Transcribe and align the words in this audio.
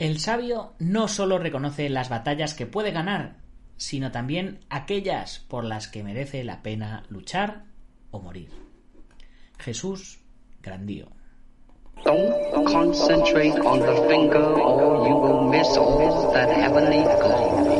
El 0.00 0.18
sabio 0.18 0.72
no 0.78 1.08
solo 1.08 1.38
reconoce 1.38 1.90
las 1.90 2.08
batallas 2.08 2.54
que 2.54 2.64
puede 2.64 2.90
ganar, 2.90 3.36
sino 3.76 4.10
también 4.10 4.60
aquellas 4.70 5.40
por 5.40 5.62
las 5.62 5.88
que 5.88 6.02
merece 6.02 6.42
la 6.42 6.62
pena 6.62 7.04
luchar 7.10 7.64
o 8.10 8.18
morir. 8.18 8.48
Jesús 9.58 10.20
Grandío. 10.62 11.08
Don't 12.02 12.64
concentrate 12.64 13.60
on 13.60 13.80
the 13.80 14.08
finger 14.08 14.42
or 14.42 15.06
you 15.06 15.16
will 15.16 15.50
miss 15.50 15.68
all 15.76 16.32
that 16.32 16.48
heavenly 16.48 17.02
glory. 17.02 17.79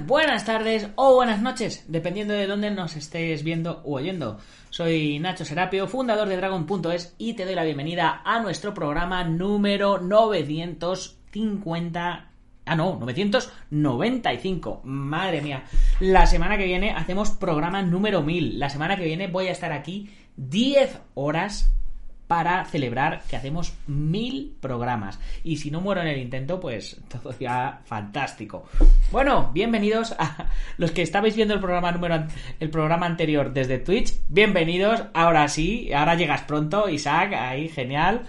Buenas 0.00 0.44
tardes 0.44 0.88
o 0.96 1.14
buenas 1.14 1.40
noches, 1.40 1.84
dependiendo 1.88 2.34
de 2.34 2.46
dónde 2.46 2.70
nos 2.70 2.96
estés 2.96 3.42
viendo 3.42 3.80
u 3.84 3.94
oyendo. 3.94 4.38
Soy 4.70 5.18
Nacho 5.18 5.44
Serapio, 5.44 5.86
fundador 5.86 6.28
de 6.28 6.36
Dragon.es 6.36 7.14
y 7.18 7.34
te 7.34 7.44
doy 7.44 7.54
la 7.54 7.64
bienvenida 7.64 8.22
a 8.24 8.40
nuestro 8.40 8.72
programa 8.74 9.24
número 9.24 9.98
950. 9.98 12.30
Ah, 12.66 12.76
no, 12.76 12.98
995. 12.98 14.80
Madre 14.84 15.42
mía. 15.42 15.64
La 16.00 16.26
semana 16.26 16.56
que 16.56 16.64
viene 16.64 16.92
hacemos 16.92 17.30
programa 17.30 17.82
número 17.82 18.22
1000. 18.22 18.58
La 18.58 18.70
semana 18.70 18.96
que 18.96 19.04
viene 19.04 19.28
voy 19.28 19.48
a 19.48 19.52
estar 19.52 19.72
aquí 19.72 20.10
10 20.36 20.98
horas 21.14 21.70
para 22.34 22.64
celebrar 22.64 23.22
que 23.30 23.36
hacemos 23.36 23.74
mil 23.86 24.56
programas. 24.60 25.20
Y 25.44 25.58
si 25.58 25.70
no 25.70 25.80
muero 25.80 26.00
en 26.00 26.08
el 26.08 26.18
intento, 26.18 26.58
pues 26.58 27.00
todo 27.08 27.32
ya 27.38 27.82
fantástico. 27.84 28.64
Bueno, 29.12 29.52
bienvenidos 29.54 30.16
a 30.18 30.48
los 30.76 30.90
que 30.90 31.02
estabais 31.02 31.36
viendo 31.36 31.54
el 31.54 31.60
programa 31.60 31.92
número 31.92 32.26
el 32.58 32.70
programa 32.70 33.06
anterior 33.06 33.52
desde 33.52 33.78
Twitch. 33.78 34.14
Bienvenidos. 34.28 35.04
Ahora 35.14 35.46
sí, 35.46 35.92
ahora 35.92 36.16
llegas 36.16 36.42
pronto, 36.42 36.88
Isaac, 36.88 37.34
ahí 37.34 37.68
genial. 37.68 38.22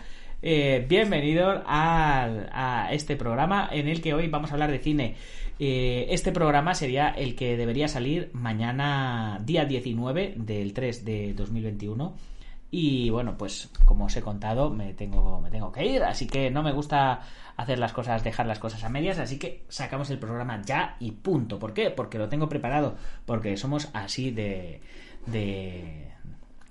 Eh, 0.44 0.86
bienvenidos 0.88 1.64
a, 1.66 2.90
este 2.92 3.16
programa 3.16 3.68
en 3.72 3.88
el 3.88 4.04
que 4.04 4.14
hoy 4.14 4.28
vamos 4.28 4.52
a 4.52 4.54
hablar 4.54 4.70
de 4.70 4.78
cine. 4.78 5.16
Eh, 5.58 6.06
este 6.12 6.32
programa 6.32 6.76
sería 6.76 7.10
el 7.10 7.34
que 7.34 7.58
debería 7.58 7.88
salir 7.88 8.30
mañana, 8.34 9.42
día 9.44 9.66
19 9.66 10.36
del 10.38 10.74
3 10.74 11.06
de 11.06 11.34
2021 11.34 12.35
y 12.78 13.10
bueno, 13.10 13.38
pues 13.38 13.70
como 13.86 14.04
os 14.04 14.18
he 14.18 14.22
contado, 14.22 14.70
me 14.70 14.94
tengo, 14.94 15.40
me 15.40 15.50
tengo 15.50 15.72
que 15.72 15.86
ir, 15.86 16.04
así 16.04 16.28
que 16.28 16.52
no 16.52 16.62
me 16.62 16.74
gusta 16.74 17.22
hacer 17.56 17.80
las 17.80 17.94
cosas, 17.94 18.22
dejar 18.22 18.48
las 18.48 18.60
cosas 18.60 18.84
a 18.84 18.90
medias, 18.90 19.18
así 19.18 19.40
que 19.40 19.64
sacamos 19.70 20.10
el 20.10 20.20
programa 20.20 20.62
ya 20.62 20.98
y 21.00 21.12
punto. 21.12 21.58
¿Por 21.58 21.74
qué? 21.74 21.90
Porque 21.90 22.18
lo 22.18 22.28
tengo 22.28 22.50
preparado, 22.50 22.98
porque 23.26 23.56
somos 23.56 23.90
así 23.94 24.32
de, 24.32 24.82
de, 25.26 26.12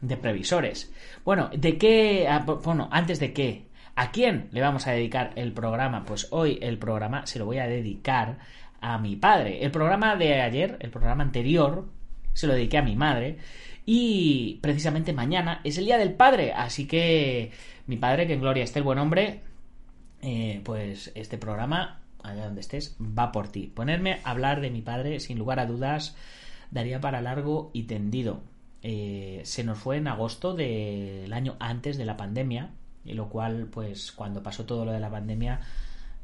de 0.02 0.16
previsores. 0.18 0.92
Bueno, 1.24 1.48
¿de 1.56 1.78
qué? 1.78 2.28
Ah, 2.28 2.40
bueno, 2.40 2.86
antes 2.92 3.18
de 3.18 3.32
qué, 3.32 3.68
¿a 3.96 4.10
quién 4.10 4.48
le 4.52 4.60
vamos 4.60 4.86
a 4.86 4.90
dedicar 4.90 5.30
el 5.36 5.54
programa? 5.54 6.04
Pues 6.04 6.28
hoy 6.32 6.58
el 6.60 6.76
programa 6.76 7.26
se 7.26 7.38
lo 7.38 7.46
voy 7.46 7.56
a 7.56 7.66
dedicar 7.66 8.36
a 8.82 8.98
mi 8.98 9.16
padre. 9.16 9.64
El 9.64 9.70
programa 9.70 10.16
de 10.16 10.42
ayer, 10.42 10.76
el 10.80 10.90
programa 10.90 11.24
anterior, 11.24 11.88
se 12.34 12.46
lo 12.46 12.54
dediqué 12.54 12.78
a 12.78 12.82
mi 12.82 12.96
madre. 12.96 13.38
Y 13.86 14.58
precisamente 14.62 15.12
mañana 15.12 15.60
es 15.64 15.78
el 15.78 15.86
Día 15.86 15.98
del 15.98 16.12
Padre, 16.12 16.52
así 16.52 16.86
que 16.86 17.50
mi 17.86 17.96
padre, 17.96 18.26
que 18.26 18.34
en 18.34 18.40
gloria 18.40 18.64
esté 18.64 18.78
el 18.78 18.84
buen 18.84 18.98
hombre, 18.98 19.40
eh, 20.22 20.60
pues 20.64 21.12
este 21.14 21.36
programa, 21.36 22.00
allá 22.22 22.46
donde 22.46 22.62
estés, 22.62 22.96
va 23.00 23.30
por 23.30 23.48
ti. 23.48 23.70
Ponerme 23.74 24.20
a 24.24 24.30
hablar 24.30 24.60
de 24.60 24.70
mi 24.70 24.80
padre, 24.80 25.20
sin 25.20 25.38
lugar 25.38 25.60
a 25.60 25.66
dudas, 25.66 26.16
daría 26.70 27.00
para 27.00 27.20
largo 27.20 27.70
y 27.74 27.82
tendido. 27.82 28.42
Eh, 28.82 29.40
se 29.44 29.64
nos 29.64 29.78
fue 29.78 29.98
en 29.98 30.08
agosto 30.08 30.54
del 30.54 31.32
año 31.32 31.56
antes 31.58 31.98
de 31.98 32.06
la 32.06 32.16
pandemia, 32.16 32.70
y 33.04 33.12
lo 33.12 33.28
cual, 33.28 33.68
pues 33.70 34.12
cuando 34.12 34.42
pasó 34.42 34.64
todo 34.64 34.86
lo 34.86 34.92
de 34.92 35.00
la 35.00 35.10
pandemia, 35.10 35.60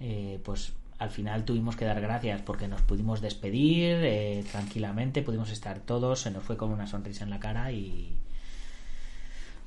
eh, 0.01 0.41
pues 0.43 0.73
al 1.01 1.11
final 1.11 1.47
tuvimos 1.47 1.77
que 1.77 1.87
dar 1.87 1.99
gracias 1.99 2.43
porque 2.43 2.69
nos 2.69 2.83
pudimos 2.83 3.23
despedir 3.23 3.97
eh, 4.03 4.45
tranquilamente, 4.53 5.23
pudimos 5.23 5.51
estar 5.51 5.81
todos, 5.81 6.21
se 6.21 6.31
nos 6.31 6.45
fue 6.45 6.59
con 6.59 6.71
una 6.71 6.87
sonrisa 6.87 7.25
en 7.25 7.31
la 7.31 7.41
cara 7.41 7.73
y... 7.73 8.15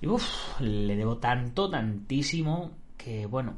Uff, 0.04 0.62
le 0.62 0.96
debo 0.96 1.18
tanto, 1.18 1.70
tantísimo, 1.70 2.72
que 2.96 3.26
bueno... 3.26 3.56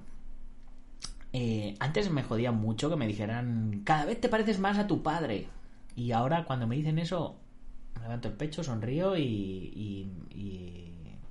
Eh, 1.34 1.76
antes 1.82 2.10
me 2.10 2.24
jodía 2.24 2.54
mucho 2.54 2.90
que 2.90 2.96
me 2.96 3.08
dijeran, 3.08 3.82
cada 3.84 4.06
vez 4.06 4.22
te 4.22 4.30
pareces 4.30 4.58
más 4.58 4.78
a 4.78 4.88
tu 4.88 5.04
padre. 5.04 5.50
Y 5.98 6.14
ahora 6.14 6.46
cuando 6.46 6.68
me 6.68 6.78
dicen 6.78 6.98
eso, 6.98 7.36
me 7.96 8.04
levanto 8.04 8.30
el 8.30 8.36
pecho, 8.36 8.64
sonrío 8.64 9.18
y, 9.18 10.10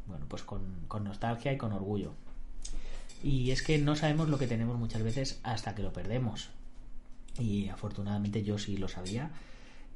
bueno, 0.07 0.27
pues 0.29 0.43
con 0.43 1.05
nostalgia 1.05 1.55
y 1.55 1.57
con 1.57 1.73
orgullo. 1.73 2.13
Y 3.25 3.53
es 3.53 3.63
que 3.63 3.79
no 3.79 3.97
sabemos 3.97 4.29
lo 4.29 4.39
que 4.39 4.47
tenemos 4.47 4.79
muchas 4.79 5.03
veces 5.03 5.41
hasta 5.45 5.75
que 5.75 5.83
lo 5.83 5.95
perdemos. 5.95 6.51
Y 7.39 7.71
afortunadamente 7.71 8.45
yo 8.45 8.59
sí 8.59 8.77
lo 8.77 8.87
sabía. 8.87 9.31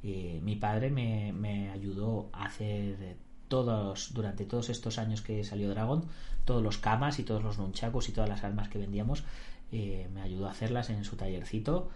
Eh, 0.01 0.39
mi 0.43 0.55
padre 0.55 0.89
me, 0.89 1.69
ayudó 1.69 2.31
a 2.33 2.45
hacer 2.45 3.17
todos, 3.47 4.15
durante 4.15 4.45
todos 4.45 4.69
estos 4.69 4.97
años 4.97 5.21
que 5.21 5.43
salió 5.43 5.69
Dragon, 5.69 6.05
todos 6.43 6.63
los 6.63 6.79
kamas 6.79 7.19
y 7.19 7.23
todos 7.23 7.43
los 7.43 7.59
nunchakus 7.59 8.09
y 8.09 8.13
todas 8.13 8.29
las 8.29 8.43
armas 8.43 8.67
que 8.67 8.79
vendíamos, 8.79 9.23
eh, 9.71 10.09
me 10.11 10.23
ayudó 10.23 10.47
a 10.47 10.51
hacerlas 10.51 10.89
en 10.89 11.05
su 11.05 11.15
tallercito. 11.15 11.91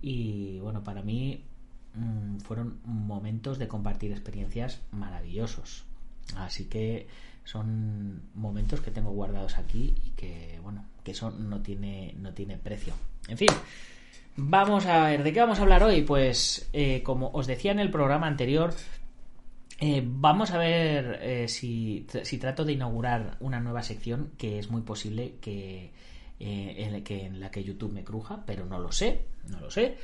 Y 0.00 0.58
bueno, 0.60 0.84
para 0.84 1.02
mí 1.02 1.44
mm, 1.96 2.38
fueron 2.38 2.80
momentos 2.84 3.58
de 3.58 3.68
compartir 3.68 4.10
experiencias 4.10 4.80
maravillosos. 4.90 5.84
Así 6.34 6.64
que 6.64 7.08
son 7.48 8.24
momentos 8.34 8.82
que 8.82 8.90
tengo 8.90 9.10
guardados 9.10 9.56
aquí 9.56 9.94
y 10.04 10.10
que, 10.10 10.60
bueno, 10.62 10.84
que 11.02 11.12
eso 11.12 11.30
no 11.30 11.62
tiene, 11.62 12.14
no 12.18 12.34
tiene 12.34 12.58
precio. 12.58 12.92
En 13.26 13.38
fin, 13.38 13.48
vamos 14.36 14.84
a 14.84 15.04
ver, 15.06 15.22
¿de 15.22 15.32
qué 15.32 15.40
vamos 15.40 15.58
a 15.58 15.62
hablar 15.62 15.82
hoy? 15.82 16.02
Pues, 16.02 16.68
eh, 16.74 17.02
como 17.02 17.30
os 17.30 17.46
decía 17.46 17.72
en 17.72 17.78
el 17.78 17.90
programa 17.90 18.26
anterior, 18.26 18.74
eh, 19.80 20.02
vamos 20.04 20.50
a 20.50 20.58
ver 20.58 21.20
eh, 21.22 21.48
si, 21.48 22.06
si, 22.22 22.36
trato 22.36 22.66
de 22.66 22.74
inaugurar 22.74 23.38
una 23.40 23.60
nueva 23.60 23.82
sección 23.82 24.32
que 24.36 24.58
es 24.58 24.68
muy 24.68 24.82
posible 24.82 25.36
que, 25.40 25.90
en, 26.38 27.02
que 27.02 27.24
en 27.24 27.40
la 27.40 27.50
que 27.50 27.64
YouTube 27.64 27.94
me 27.94 28.04
cruja, 28.04 28.44
pero 28.44 28.66
no 28.66 28.78
lo 28.78 28.92
sé, 28.92 29.24
no 29.48 29.58
lo 29.58 29.70
sé. 29.70 29.96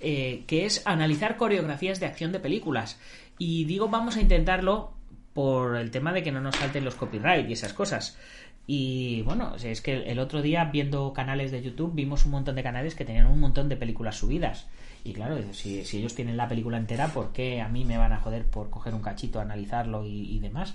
que 0.00 0.66
es 0.66 0.86
analizar 0.86 1.36
coreografías 1.36 1.98
de 1.98 2.06
acción 2.06 2.30
de 2.30 2.38
películas. 2.38 3.00
Y 3.38 3.64
digo, 3.64 3.88
vamos 3.88 4.16
a 4.16 4.20
intentarlo 4.20 5.01
por 5.34 5.76
el 5.76 5.90
tema 5.90 6.12
de 6.12 6.22
que 6.22 6.32
no 6.32 6.40
nos 6.40 6.56
salten 6.56 6.84
los 6.84 6.94
copyright 6.94 7.48
y 7.48 7.52
esas 7.52 7.72
cosas. 7.72 8.18
Y 8.66 9.22
bueno, 9.22 9.54
es 9.56 9.80
que 9.80 10.04
el 10.04 10.18
otro 10.18 10.40
día 10.40 10.64
viendo 10.66 11.12
canales 11.12 11.50
de 11.50 11.62
YouTube 11.62 11.94
vimos 11.94 12.24
un 12.24 12.30
montón 12.30 12.54
de 12.54 12.62
canales 12.62 12.94
que 12.94 13.04
tenían 13.04 13.26
un 13.26 13.40
montón 13.40 13.68
de 13.68 13.76
películas 13.76 14.16
subidas. 14.16 14.68
Y 15.04 15.14
claro, 15.14 15.36
si, 15.52 15.80
ellos 15.80 16.14
tienen 16.14 16.36
la 16.36 16.48
película 16.48 16.76
entera, 16.76 17.08
¿por 17.08 17.32
qué 17.32 17.60
a 17.60 17.68
mí 17.68 17.84
me 17.84 17.98
van 17.98 18.12
a 18.12 18.20
joder 18.20 18.46
por 18.46 18.70
coger 18.70 18.94
un 18.94 19.02
cachito, 19.02 19.40
analizarlo 19.40 20.04
y, 20.06 20.38
demás? 20.38 20.74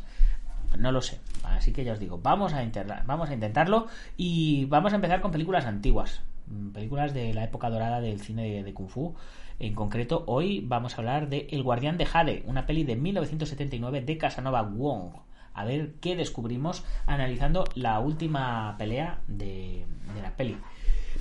No 0.77 0.91
lo 0.91 1.01
sé. 1.01 1.19
Así 1.43 1.71
que 1.71 1.85
ya 1.85 1.93
os 1.93 1.99
digo, 1.99 2.19
vamos 2.21 2.53
a, 2.53 2.65
vamos 3.05 3.29
a 3.29 3.33
intentarlo 3.33 3.87
y 4.17 4.65
vamos 4.65 4.91
a 4.91 4.95
empezar 4.97 5.21
con 5.21 5.31
películas 5.31 5.65
antiguas. 5.65 6.21
Mm, 6.47 6.69
películas 6.71 7.13
de 7.13 7.33
la 7.33 7.43
época 7.43 7.69
dorada 7.69 8.01
del 8.01 8.21
cine 8.21 8.63
de 8.63 8.73
Kung 8.73 8.89
Fu. 8.89 9.15
En 9.59 9.73
concreto, 9.73 10.23
hoy 10.27 10.61
vamos 10.65 10.93
a 10.93 10.97
hablar 10.97 11.29
de 11.29 11.47
El 11.51 11.63
Guardián 11.63 11.97
de 11.97 12.05
Jade, 12.05 12.43
una 12.45 12.65
peli 12.65 12.83
de 12.83 12.95
1979 12.95 14.01
de 14.01 14.17
Casanova 14.17 14.61
Wong. 14.61 15.13
A 15.53 15.65
ver 15.65 15.95
qué 15.99 16.15
descubrimos 16.15 16.85
analizando 17.07 17.65
la 17.73 17.99
última 17.99 18.75
pelea 18.77 19.21
de, 19.27 19.85
de 20.13 20.21
la 20.21 20.35
peli. 20.35 20.57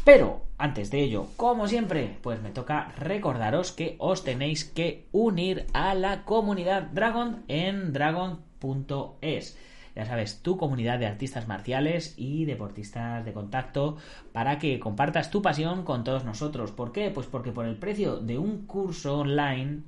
Pero 0.04 0.42
antes 0.58 0.90
de 0.90 1.00
ello, 1.02 1.26
como 1.36 1.66
siempre, 1.66 2.18
pues 2.22 2.40
me 2.42 2.50
toca 2.50 2.92
recordaros 2.98 3.72
que 3.72 3.96
os 3.98 4.22
tenéis 4.22 4.64
que 4.64 5.08
unir 5.10 5.66
a 5.72 5.94
la 5.94 6.24
comunidad 6.24 6.82
Dragon 6.82 7.44
en 7.48 7.92
dragon.es 7.92 9.58
ya 9.96 10.04
sabes, 10.04 10.42
tu 10.42 10.58
comunidad 10.58 10.98
de 10.98 11.06
artistas 11.06 11.48
marciales 11.48 12.14
y 12.18 12.44
deportistas 12.44 13.24
de 13.24 13.32
contacto 13.32 13.96
para 14.32 14.58
que 14.58 14.78
compartas 14.78 15.30
tu 15.30 15.40
pasión 15.40 15.84
con 15.84 16.04
todos 16.04 16.24
nosotros. 16.24 16.70
¿Por 16.70 16.92
qué? 16.92 17.10
Pues 17.10 17.26
porque 17.26 17.50
por 17.50 17.64
el 17.64 17.76
precio 17.76 18.18
de 18.18 18.38
un 18.38 18.66
curso 18.66 19.20
online 19.20 19.84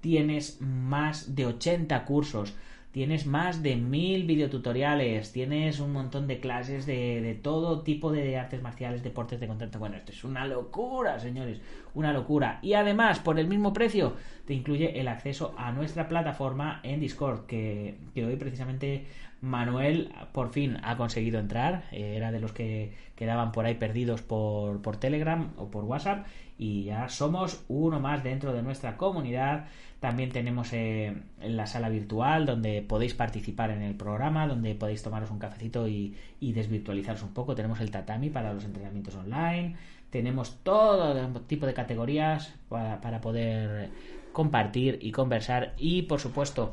tienes 0.00 0.60
más 0.60 1.36
de 1.36 1.46
80 1.46 2.04
cursos 2.04 2.54
tienes 2.92 3.26
más 3.26 3.62
de 3.62 3.76
mil 3.76 4.24
videotutoriales, 4.24 5.32
tienes 5.32 5.80
un 5.80 5.92
montón 5.92 6.26
de 6.26 6.40
clases 6.40 6.86
de, 6.86 7.20
de, 7.22 7.34
todo 7.34 7.82
tipo 7.82 8.12
de 8.12 8.36
artes 8.36 8.62
marciales, 8.62 9.02
deportes 9.02 9.40
de 9.40 9.48
contacto. 9.48 9.78
Bueno, 9.78 9.96
esto 9.96 10.12
es 10.12 10.22
una 10.24 10.46
locura, 10.46 11.18
señores, 11.18 11.60
una 11.94 12.12
locura. 12.12 12.58
Y 12.62 12.74
además, 12.74 13.18
por 13.18 13.38
el 13.40 13.48
mismo 13.48 13.72
precio, 13.72 14.14
te 14.46 14.54
incluye 14.54 15.00
el 15.00 15.08
acceso 15.08 15.54
a 15.56 15.72
nuestra 15.72 16.06
plataforma 16.08 16.80
en 16.82 17.00
Discord, 17.00 17.46
que, 17.46 17.96
que 18.14 18.26
hoy 18.26 18.36
precisamente 18.36 19.06
Manuel 19.42 20.12
por 20.32 20.50
fin 20.50 20.78
ha 20.82 20.96
conseguido 20.96 21.40
entrar. 21.40 21.84
Eh, 21.90 22.14
era 22.16 22.30
de 22.30 22.40
los 22.40 22.52
que 22.52 22.92
quedaban 23.16 23.52
por 23.52 23.66
ahí 23.66 23.74
perdidos 23.74 24.22
por, 24.22 24.80
por 24.82 24.96
Telegram 24.96 25.50
o 25.56 25.70
por 25.70 25.84
WhatsApp. 25.84 26.26
Y 26.62 26.84
ya 26.84 27.08
somos 27.08 27.64
uno 27.66 27.98
más 27.98 28.22
dentro 28.22 28.52
de 28.52 28.62
nuestra 28.62 28.96
comunidad 28.96 29.66
también 30.02 30.30
tenemos 30.32 30.72
eh, 30.72 31.14
la 31.42 31.64
sala 31.64 31.88
virtual 31.88 32.44
donde 32.44 32.82
podéis 32.82 33.14
participar 33.14 33.70
en 33.70 33.82
el 33.82 33.94
programa, 33.94 34.48
donde 34.48 34.74
podéis 34.74 35.00
tomaros 35.00 35.30
un 35.30 35.38
cafecito 35.38 35.86
y, 35.86 36.16
desvirtualizaros 36.40 37.22
un 37.22 37.32
poco. 37.32 37.54
Tenemos 37.54 37.78
el 37.78 37.92
tatami 37.92 38.28
para 38.28 38.52
los 38.52 38.64
entrenamientos 38.64 39.14
online. 39.14 39.76
Tenemos 40.10 40.56
todo 40.64 41.14
tipo 41.46 41.66
de 41.66 41.72
categorías 41.72 42.52
para, 42.68 43.20
poder 43.20 43.90
compartir 44.32 44.98
y 45.00 45.12
conversar. 45.12 45.74
Y 45.78 46.02
por 46.02 46.18
supuesto, 46.18 46.72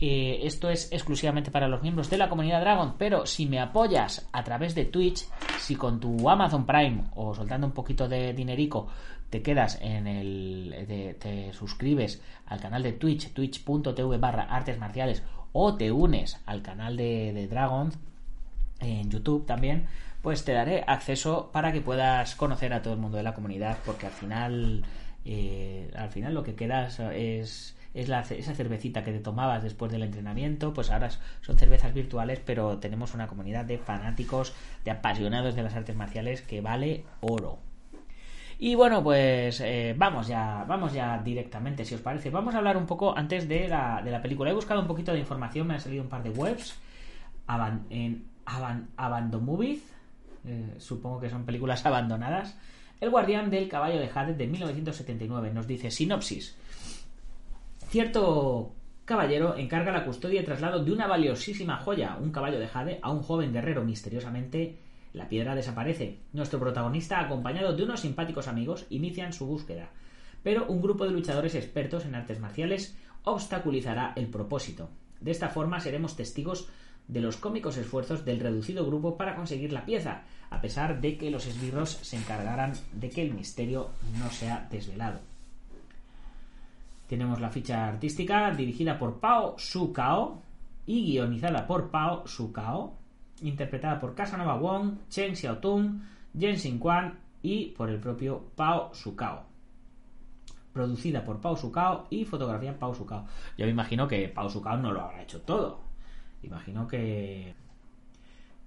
eh, 0.00 0.40
esto 0.42 0.68
es 0.68 0.90
exclusivamente 0.90 1.52
para 1.52 1.68
los 1.68 1.80
miembros 1.80 2.10
de 2.10 2.18
la 2.18 2.28
comunidad 2.28 2.60
Dragon, 2.60 2.94
pero 2.98 3.24
si 3.24 3.46
me 3.46 3.60
apoyas 3.60 4.28
a 4.32 4.42
través 4.42 4.74
de 4.74 4.86
Twitch, 4.86 5.28
si 5.60 5.76
con 5.76 6.00
tu 6.00 6.28
Amazon 6.28 6.66
Prime 6.66 7.04
o 7.14 7.32
soltando 7.36 7.68
un 7.68 7.72
poquito 7.72 8.08
de 8.08 8.32
dinerico 8.32 8.88
te 9.34 9.42
quedas 9.42 9.80
en 9.82 10.06
el. 10.06 11.16
Te, 11.18 11.52
suscribes 11.52 12.22
al 12.46 12.60
canal 12.60 12.84
de 12.84 12.92
Twitch, 12.92 13.32
twitch.tv 13.32 14.16
barra 14.18 14.44
artes 14.44 14.78
marciales, 14.78 15.24
o 15.52 15.74
te 15.74 15.90
unes 15.90 16.40
al 16.46 16.62
canal 16.62 16.96
de, 16.96 17.48
Dragon 17.50 17.90
en 18.78 19.10
YouTube 19.10 19.44
también, 19.44 19.88
pues 20.22 20.44
te 20.44 20.52
daré 20.52 20.84
acceso 20.86 21.50
para 21.52 21.72
que 21.72 21.80
puedas 21.80 22.36
conocer 22.36 22.72
a 22.72 22.82
todo 22.82 22.94
el 22.94 23.00
mundo 23.00 23.16
de 23.16 23.24
la 23.24 23.34
comunidad, 23.34 23.78
porque 23.84 24.06
al 24.06 24.12
final. 24.12 24.84
Eh, 25.24 25.90
al 25.96 26.10
final 26.10 26.32
lo 26.32 26.44
que 26.44 26.54
quedas 26.54 27.00
es 27.00 27.74
es 27.92 28.08
la, 28.08 28.20
esa 28.20 28.54
cervecita 28.54 29.02
que 29.02 29.12
te 29.12 29.20
tomabas 29.20 29.64
después 29.64 29.90
del 29.90 30.04
entrenamiento, 30.04 30.72
pues 30.74 30.90
ahora 30.90 31.10
son 31.40 31.58
cervezas 31.58 31.92
virtuales, 31.92 32.40
pero 32.44 32.78
tenemos 32.78 33.14
una 33.14 33.26
comunidad 33.26 33.64
de 33.64 33.78
fanáticos, 33.78 34.54
de 34.84 34.92
apasionados 34.92 35.56
de 35.56 35.62
las 35.64 35.74
artes 35.74 35.96
marciales 35.96 36.42
que 36.42 36.60
vale 36.60 37.04
oro. 37.20 37.58
Y 38.58 38.74
bueno, 38.74 39.02
pues 39.02 39.60
eh, 39.60 39.94
vamos 39.96 40.28
ya, 40.28 40.64
vamos 40.66 40.92
ya 40.92 41.18
directamente, 41.18 41.84
si 41.84 41.94
os 41.94 42.00
parece. 42.00 42.30
Vamos 42.30 42.54
a 42.54 42.58
hablar 42.58 42.76
un 42.76 42.86
poco 42.86 43.16
antes 43.16 43.48
de 43.48 43.68
la, 43.68 44.00
de 44.02 44.10
la 44.10 44.22
película. 44.22 44.50
He 44.50 44.54
buscado 44.54 44.80
un 44.80 44.86
poquito 44.86 45.12
de 45.12 45.18
información, 45.18 45.66
me 45.66 45.74
han 45.74 45.80
salido 45.80 46.02
un 46.02 46.08
par 46.08 46.22
de 46.22 46.30
webs 46.30 46.78
en 47.90 48.24
Abandomovies, 48.96 49.82
eh, 50.46 50.74
supongo 50.78 51.20
que 51.20 51.30
son 51.30 51.44
películas 51.44 51.84
abandonadas. 51.86 52.56
El 53.00 53.10
guardián 53.10 53.50
del 53.50 53.68
caballo 53.68 53.98
de 53.98 54.08
Jade 54.08 54.34
de 54.34 54.46
1979 54.46 55.52
nos 55.52 55.66
dice 55.66 55.90
sinopsis. 55.90 56.56
Cierto 57.88 58.72
caballero 59.04 59.56
encarga 59.56 59.92
la 59.92 60.04
custodia 60.04 60.40
y 60.40 60.44
traslado 60.44 60.82
de 60.82 60.92
una 60.92 61.06
valiosísima 61.06 61.76
joya, 61.76 62.16
un 62.20 62.30
caballo 62.30 62.58
de 62.58 62.68
Jade, 62.68 62.98
a 63.02 63.10
un 63.10 63.22
joven 63.22 63.52
guerrero 63.52 63.84
misteriosamente 63.84 64.78
la 65.14 65.28
piedra 65.28 65.54
desaparece. 65.54 66.18
Nuestro 66.32 66.58
protagonista, 66.58 67.20
acompañado 67.20 67.74
de 67.74 67.84
unos 67.84 68.00
simpáticos 68.00 68.48
amigos, 68.48 68.84
inician 68.90 69.32
su 69.32 69.46
búsqueda. 69.46 69.88
Pero 70.42 70.66
un 70.66 70.82
grupo 70.82 71.06
de 71.06 71.12
luchadores 71.12 71.54
expertos 71.54 72.04
en 72.04 72.16
artes 72.16 72.40
marciales 72.40 72.98
obstaculizará 73.22 74.12
el 74.16 74.26
propósito. 74.26 74.90
De 75.20 75.30
esta 75.30 75.48
forma 75.48 75.80
seremos 75.80 76.16
testigos 76.16 76.68
de 77.06 77.20
los 77.20 77.36
cómicos 77.36 77.76
esfuerzos 77.76 78.24
del 78.24 78.40
reducido 78.40 78.84
grupo 78.84 79.16
para 79.16 79.36
conseguir 79.36 79.72
la 79.72 79.86
pieza, 79.86 80.24
a 80.50 80.60
pesar 80.60 81.00
de 81.00 81.16
que 81.16 81.30
los 81.30 81.46
esbirros 81.46 81.90
se 81.90 82.16
encargarán 82.16 82.72
de 82.92 83.08
que 83.08 83.22
el 83.22 83.34
misterio 83.34 83.90
no 84.18 84.30
sea 84.30 84.66
desvelado. 84.70 85.20
Tenemos 87.06 87.40
la 87.40 87.50
ficha 87.50 87.86
artística 87.86 88.50
dirigida 88.50 88.98
por 88.98 89.20
Pao 89.20 89.54
Su 89.58 89.92
Kao 89.92 90.42
y 90.86 91.12
guionizada 91.12 91.66
por 91.66 91.90
Pao 91.90 92.26
Su 92.26 92.52
Kao 92.52 93.03
interpretada 93.42 94.00
por 94.00 94.14
Casanova 94.14 94.56
Wong, 94.56 94.98
Chen 95.08 95.36
Xiaotung, 95.36 96.02
Jen 96.38 96.78
Quan 96.78 97.18
y 97.42 97.66
por 97.70 97.90
el 97.90 97.98
propio 97.98 98.50
Pao 98.56 98.94
Sukao. 98.94 99.44
Producida 100.72 101.24
por 101.24 101.40
Pao 101.40 101.56
Sukao 101.56 102.06
y 102.10 102.24
fotografía 102.24 102.78
Pao 102.78 102.94
Sukao. 102.94 103.26
Yo 103.56 103.66
me 103.66 103.72
imagino 103.72 104.08
que 104.08 104.28
Pao 104.28 104.48
Sukao 104.48 104.76
no 104.78 104.92
lo 104.92 105.02
habrá 105.02 105.22
hecho 105.22 105.40
todo. 105.42 105.80
Imagino 106.42 106.88
que 106.88 107.54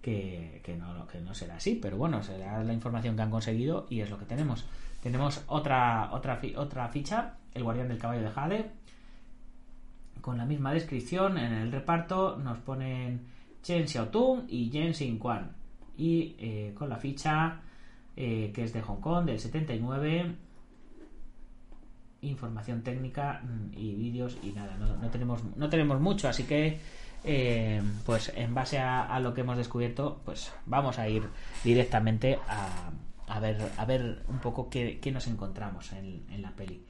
que, 0.02 0.78
no, 0.80 1.06
que 1.08 1.20
no 1.20 1.34
será 1.34 1.58
así, 1.58 1.76
pero 1.76 1.98
bueno, 1.98 2.24
será 2.24 2.64
la 2.64 2.74
información 2.74 3.16
que 3.16 3.24
han 3.24 3.32
conseguido 3.32 3.88
y 3.90 4.02
es 4.02 4.10
lo 4.10 4.18
que 4.18 4.26
tenemos. 4.26 4.66
Tenemos 5.02 5.44
otra, 5.48 6.10
otra, 6.14 6.40
otra 6.56 6.88
ficha, 6.88 7.34
El 7.54 7.64
Guardián 7.64 7.90
del 7.90 7.98
Caballo 7.98 8.22
de 8.22 8.30
Jade, 8.30 8.72
con 10.22 10.38
la 10.38 10.46
misma 10.46 10.74
descripción. 10.74 11.38
En 11.38 11.54
el 11.54 11.72
reparto 11.72 12.38
nos 12.38 12.58
ponen 12.60 13.28
Chen 13.62 13.88
Xiaotung 13.88 14.46
y 14.48 14.70
Jen 14.70 14.94
Xin 14.94 15.18
Quan. 15.18 15.52
Y 15.98 16.36
eh, 16.40 16.74
con 16.76 16.90
la 16.90 16.98
ficha 16.98 17.62
eh, 18.20 18.52
que 18.52 18.64
es 18.64 18.74
de 18.74 18.82
Hong 18.82 19.00
Kong 19.00 19.26
del 19.26 19.40
79. 19.40 20.36
Información 22.22 22.82
técnica 22.82 23.44
mm, 23.44 23.78
y 23.78 23.94
vídeos 23.94 24.38
y 24.42 24.54
nada, 24.54 24.76
no, 24.76 25.10
tenemos, 25.12 25.44
no 25.56 25.70
tenemos 25.70 26.02
mucho, 26.02 26.28
así 26.28 26.44
que 26.46 26.80
eh, 27.24 27.80
pues 28.08 28.34
en 28.36 28.56
base 28.56 28.80
a, 28.80 29.20
lo 29.20 29.36
que 29.36 29.42
hemos 29.42 29.56
descubierto, 29.56 30.20
pues 30.26 30.52
vamos 30.66 30.98
a 30.98 31.08
ir 31.08 31.30
directamente 31.64 32.40
a, 32.48 32.90
a 33.28 33.40
ver, 33.40 33.62
a 33.78 33.86
ver 33.86 34.24
un 34.28 34.40
poco 34.40 34.68
qué, 34.68 35.00
nos 35.14 35.28
encontramos 35.28 35.94
en, 35.94 36.26
en 36.32 36.42
la 36.42 36.56
peli. 36.56 36.82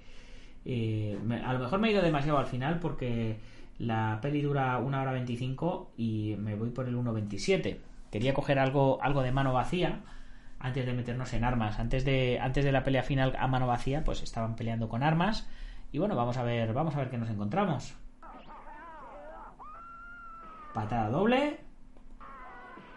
a 1.43 1.53
lo 1.53 1.59
mejor 1.59 1.79
me 1.79 1.89
he 1.89 1.91
ido 1.91 2.01
demasiado 2.01 2.37
al 2.37 2.47
final 2.47 2.79
porque 2.79 3.37
la 3.79 4.19
peli 4.21 4.41
dura 4.41 4.77
una 4.79 5.01
hora 5.01 5.11
25 5.11 5.93
y 5.97 6.35
me 6.39 6.55
voy 6.55 6.69
por 6.69 6.87
el 6.87 6.95
1.27. 6.95 7.77
Quería 8.11 8.33
coger 8.33 8.59
algo, 8.59 8.99
algo 9.01 9.21
de 9.21 9.31
mano 9.31 9.53
vacía 9.53 10.01
antes 10.59 10.85
de 10.85 10.93
meternos 10.93 11.33
en 11.33 11.43
armas. 11.43 11.79
Antes 11.79 12.03
de, 12.03 12.39
antes 12.39 12.65
de 12.65 12.71
la 12.71 12.83
pelea 12.83 13.03
final 13.03 13.35
a 13.37 13.47
mano 13.47 13.67
vacía, 13.67 14.03
pues 14.03 14.23
estaban 14.23 14.55
peleando 14.55 14.89
con 14.89 15.03
armas. 15.03 15.47
Y 15.91 15.99
bueno, 15.99 16.15
vamos 16.15 16.37
a 16.37 16.43
ver, 16.43 16.73
vamos 16.73 16.95
a 16.95 16.99
ver 16.99 17.09
qué 17.09 17.17
nos 17.17 17.29
encontramos. 17.29 17.95
Patada 20.73 21.09
doble. 21.09 21.59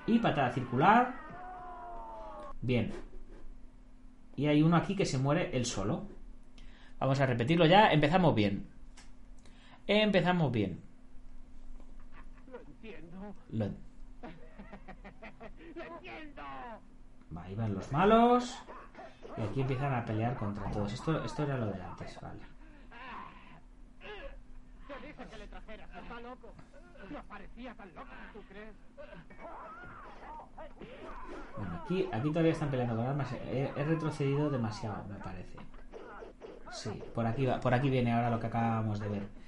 Y 0.07 0.19
patada 0.19 0.51
circular. 0.53 1.15
Bien. 2.63 2.93
Y 4.37 4.47
hay 4.47 4.63
uno 4.63 4.77
aquí 4.77 4.97
que 4.97 5.05
se 5.05 5.19
muere 5.19 5.51
él 5.57 5.67
solo. 5.67 6.07
Vamos 6.99 7.21
a 7.21 7.27
repetirlo 7.27 7.67
ya. 7.67 7.93
Empezamos 7.93 8.35
bien. 8.35 8.80
Empezamos 9.93 10.53
bien. 10.53 10.81
Lo 12.49 12.61
entiendo. 12.61 13.35
Lo... 13.51 13.65
Lo 15.75 15.83
entiendo. 15.83 16.43
Ahí 17.37 17.57
van 17.57 17.75
los 17.75 17.91
malos. 17.91 18.57
Y 19.37 19.41
aquí 19.41 19.63
empiezan 19.63 19.93
a 19.93 20.05
pelear 20.05 20.37
contra 20.37 20.71
todos. 20.71 20.93
Esto, 20.93 21.25
esto 21.25 21.43
era 21.43 21.59
lo 21.59 21.67
de 21.67 21.83
antes, 21.83 22.21
vale. 22.21 22.39
Te 24.87 25.07
dije 25.07 25.27
que 25.29 25.39
le 25.39 25.49
trajeras, 25.49 25.91
está 25.91 26.21
loco. 26.21 26.53
No 27.11 27.23
parecía 27.25 27.75
tan 27.75 27.93
loco, 27.93 28.11
¿tú 28.33 28.43
crees? 28.49 28.77
Bueno, 31.57 31.81
aquí, 31.83 32.09
aquí 32.13 32.29
todavía 32.29 32.53
están 32.53 32.71
peleando 32.71 32.95
con 32.95 33.07
armas. 33.07 33.33
He, 33.33 33.73
he 33.75 33.85
retrocedido 33.85 34.51
demasiado, 34.51 35.03
me 35.09 35.17
parece. 35.17 35.59
Sí, 36.71 36.91
por 37.13 37.27
aquí, 37.27 37.45
va, 37.45 37.59
por 37.59 37.75
aquí 37.75 37.91
viene 37.91 38.13
ahora 38.13 38.31
lo 38.31 38.39
que 38.39 38.47
acabamos 38.47 39.01
de 39.01 39.09
ver. 39.09 39.40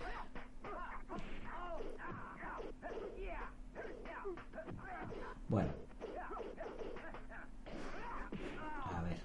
Bueno. 5.53 5.69
A 8.91 9.03
ver. 9.03 9.19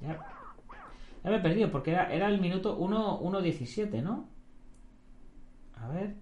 Ya, 0.00 1.30
me 1.30 1.36
he 1.36 1.40
perdido 1.40 1.72
porque 1.72 1.90
era, 1.90 2.14
era 2.14 2.28
el 2.28 2.40
minuto 2.40 2.78
1.17, 2.78 4.00
¿no? 4.00 4.28
A 5.76 5.88
ver. 5.88 6.14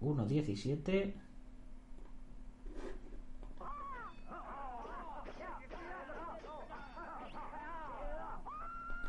1.17. 0.00 1.27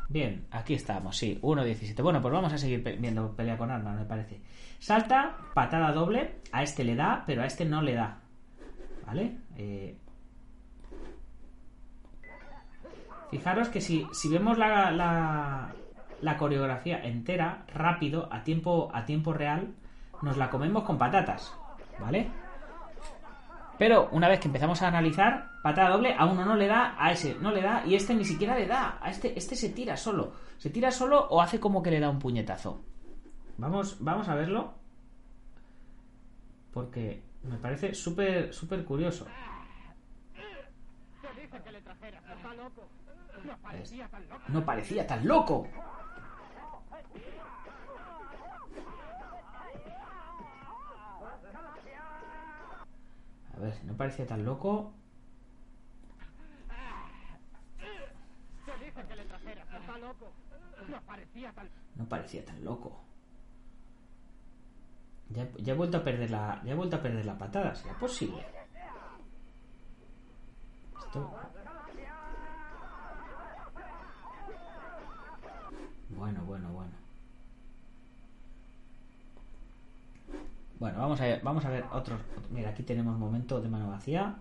Bien, 0.09 0.47
aquí 0.49 0.73
estamos, 0.73 1.15
sí, 1.15 1.39
1.17. 1.41 2.01
Bueno, 2.01 2.19
pues 2.19 2.33
vamos 2.33 2.51
a 2.51 2.57
seguir 2.57 2.81
viendo 2.99 3.35
pelea 3.35 3.57
con 3.57 3.69
armas, 3.69 3.95
me 3.95 4.05
parece. 4.05 4.41
Salta, 4.79 5.37
patada 5.53 5.91
doble, 5.91 6.39
a 6.51 6.63
este 6.63 6.83
le 6.83 6.95
da, 6.95 7.23
pero 7.27 7.43
a 7.43 7.45
este 7.45 7.63
no 7.63 7.83
le 7.83 7.93
da. 7.93 8.19
¿Vale? 9.05 9.37
Eh, 9.55 9.95
Fijaros 13.29 13.69
que 13.69 13.81
si, 13.81 14.07
si 14.11 14.27
vemos 14.29 14.57
la, 14.57 14.89
la, 14.89 15.75
la 16.21 16.37
coreografía 16.37 17.03
entera, 17.03 17.63
rápido, 17.73 18.27
a 18.31 18.43
tiempo, 18.43 18.89
a 18.91 19.05
tiempo 19.05 19.33
real, 19.33 19.75
nos 20.23 20.37
la 20.37 20.49
comemos 20.49 20.83
con 20.83 20.97
patatas, 20.97 21.53
¿vale? 21.99 22.27
Pero 23.77 24.09
una 24.11 24.27
vez 24.27 24.39
que 24.39 24.47
empezamos 24.47 24.81
a 24.81 24.87
analizar, 24.87 25.48
patada 25.61 25.89
doble, 25.89 26.15
a 26.17 26.25
uno 26.25 26.45
no 26.45 26.55
le 26.55 26.67
da, 26.67 26.95
a 26.97 27.11
ese 27.11 27.35
no 27.35 27.51
le 27.51 27.61
da, 27.61 27.85
y 27.85 27.95
este 27.95 28.13
ni 28.15 28.25
siquiera 28.25 28.57
le 28.57 28.67
da, 28.67 28.97
a 29.01 29.09
este, 29.09 29.37
este 29.37 29.55
se 29.55 29.69
tira 29.69 29.97
solo. 29.97 30.33
¿Se 30.57 30.69
tira 30.69 30.91
solo 30.91 31.27
o 31.29 31.41
hace 31.41 31.59
como 31.59 31.81
que 31.81 31.91
le 31.91 31.99
da 31.99 32.09
un 32.09 32.19
puñetazo? 32.19 32.83
Vamos, 33.57 33.97
vamos 33.99 34.27
a 34.29 34.35
verlo. 34.35 34.73
Porque 36.71 37.23
me 37.43 37.57
parece 37.57 37.93
súper, 37.93 38.53
súper 38.53 38.85
curioso. 38.85 39.25
No 44.47 44.65
parecía 44.65 45.05
tan 45.07 45.27
loco. 45.27 45.67
A 53.55 53.59
ver, 53.59 53.73
no 53.83 53.95
parecía 53.97 54.25
tan 54.25 54.45
loco. 54.45 54.93
Te 58.65 58.85
dije 58.85 59.03
que 59.07 59.15
le 59.15 59.25
trajeras. 59.25 59.67
Está 59.73 59.97
loco. 59.97 60.31
No 61.95 62.07
parecía 62.07 62.45
tan 62.45 62.63
loco. 62.63 63.01
Ya, 65.29 65.47
ya 65.57 65.73
he 65.73 65.75
vuelto 65.75 65.97
a 65.97 66.03
perder 66.03 66.31
la. 66.31 66.61
Ya 66.63 66.71
he 66.71 66.75
vuelto 66.75 66.95
a 66.95 67.01
perder 67.01 67.25
la 67.25 67.37
patada, 67.37 67.75
¿será 67.75 67.97
posible? 67.97 68.45
Esto. 70.97 71.31
Bueno, 76.09 76.43
bueno, 76.45 76.71
bueno. 76.73 76.91
Bueno, 80.79 80.99
vamos 80.99 81.19
a 81.19 81.25
ver, 81.25 81.41
vamos 81.43 81.65
a 81.65 81.69
ver 81.69 81.85
otros. 81.91 82.21
Mira, 82.49 82.69
aquí 82.69 82.83
tenemos 82.83 83.17
momento 83.17 83.61
de 83.61 83.69
mano 83.69 83.89
vacía. 83.89 84.39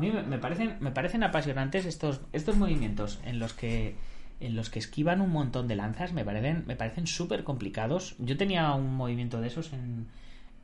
Mí 0.00 0.10
me 0.10 0.38
parecen, 0.38 0.76
me 0.80 0.90
parecen 0.90 1.22
apasionantes 1.22 1.86
estos, 1.86 2.20
estos 2.32 2.56
movimientos 2.56 3.20
en 3.24 3.38
los 3.38 3.52
que 3.52 3.96
en 4.40 4.56
los 4.56 4.70
que 4.70 4.78
esquivan 4.78 5.20
un 5.20 5.30
montón 5.30 5.68
de 5.68 5.76
lanzas. 5.76 6.12
Me 6.14 6.24
parecen, 6.24 6.64
me 6.66 6.74
parecen 6.74 7.06
súper 7.06 7.44
complicados. 7.44 8.16
Yo 8.18 8.36
tenía 8.38 8.72
un 8.72 8.94
movimiento 8.94 9.40
de 9.40 9.48
esos 9.48 9.72
en 9.72 10.06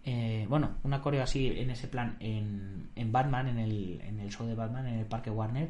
eh, 0.08 0.46
bueno, 0.48 0.76
una 0.84 1.00
coreo 1.00 1.24
así 1.24 1.48
en 1.48 1.68
ese 1.70 1.88
plan 1.88 2.16
en, 2.20 2.90
en 2.94 3.10
Batman, 3.10 3.48
en 3.48 3.58
el, 3.58 4.00
en 4.02 4.20
el 4.20 4.30
show 4.30 4.46
de 4.46 4.54
Batman, 4.54 4.86
en 4.86 5.00
el 5.00 5.04
Parque 5.04 5.30
Warner. 5.30 5.68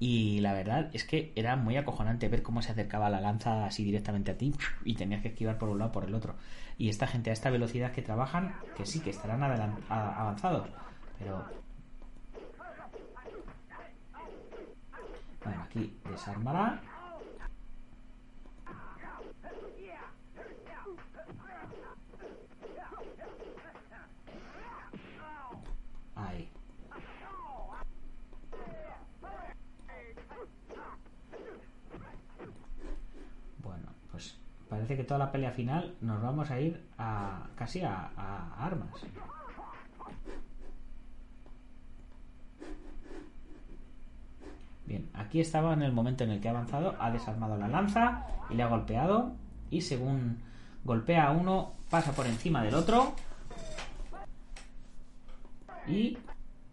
Y 0.00 0.40
la 0.40 0.54
verdad 0.54 0.90
es 0.94 1.04
que 1.04 1.32
era 1.36 1.54
muy 1.54 1.76
acojonante 1.76 2.28
ver 2.28 2.42
cómo 2.42 2.62
se 2.62 2.72
acercaba 2.72 3.10
la 3.10 3.20
lanza 3.20 3.66
así 3.66 3.84
directamente 3.84 4.32
a 4.32 4.38
ti 4.38 4.54
y 4.84 4.94
tenías 4.94 5.22
que 5.22 5.28
esquivar 5.28 5.58
por 5.58 5.68
un 5.68 5.78
lado 5.78 5.92
por 5.92 6.04
el 6.04 6.14
otro. 6.14 6.36
Y 6.78 6.88
esta 6.88 7.06
gente 7.06 7.30
a 7.30 7.32
esta 7.34 7.50
velocidad 7.50 7.92
que 7.92 8.02
trabajan, 8.02 8.54
que 8.76 8.86
sí, 8.86 9.00
que 9.00 9.10
estarán 9.10 9.42
avanzados, 9.42 10.68
pero 11.18 11.44
Bueno, 15.44 15.63
desarmará. 15.74 16.80
Ahí. 26.16 26.48
Bueno, 33.58 33.88
pues 34.12 34.38
parece 34.68 34.96
que 34.96 35.04
toda 35.04 35.18
la 35.18 35.32
pelea 35.32 35.50
final 35.50 35.96
nos 36.00 36.22
vamos 36.22 36.50
a 36.50 36.60
ir 36.60 36.88
a 36.98 37.48
casi 37.56 37.82
a 37.82 38.54
armas. 38.58 39.04
Bien, 44.86 45.08
aquí 45.14 45.40
estaba 45.40 45.72
en 45.72 45.82
el 45.82 45.92
momento 45.92 46.24
en 46.24 46.30
el 46.30 46.40
que 46.40 46.48
ha 46.48 46.50
avanzado, 46.50 46.94
ha 46.98 47.10
desarmado 47.10 47.56
la 47.56 47.68
lanza 47.68 48.26
y 48.50 48.54
le 48.54 48.62
ha 48.62 48.68
golpeado. 48.68 49.32
Y 49.70 49.80
según 49.80 50.42
golpea 50.84 51.28
a 51.28 51.32
uno, 51.32 51.72
pasa 51.90 52.12
por 52.12 52.26
encima 52.26 52.62
del 52.62 52.74
otro. 52.74 53.14
Y 55.86 56.18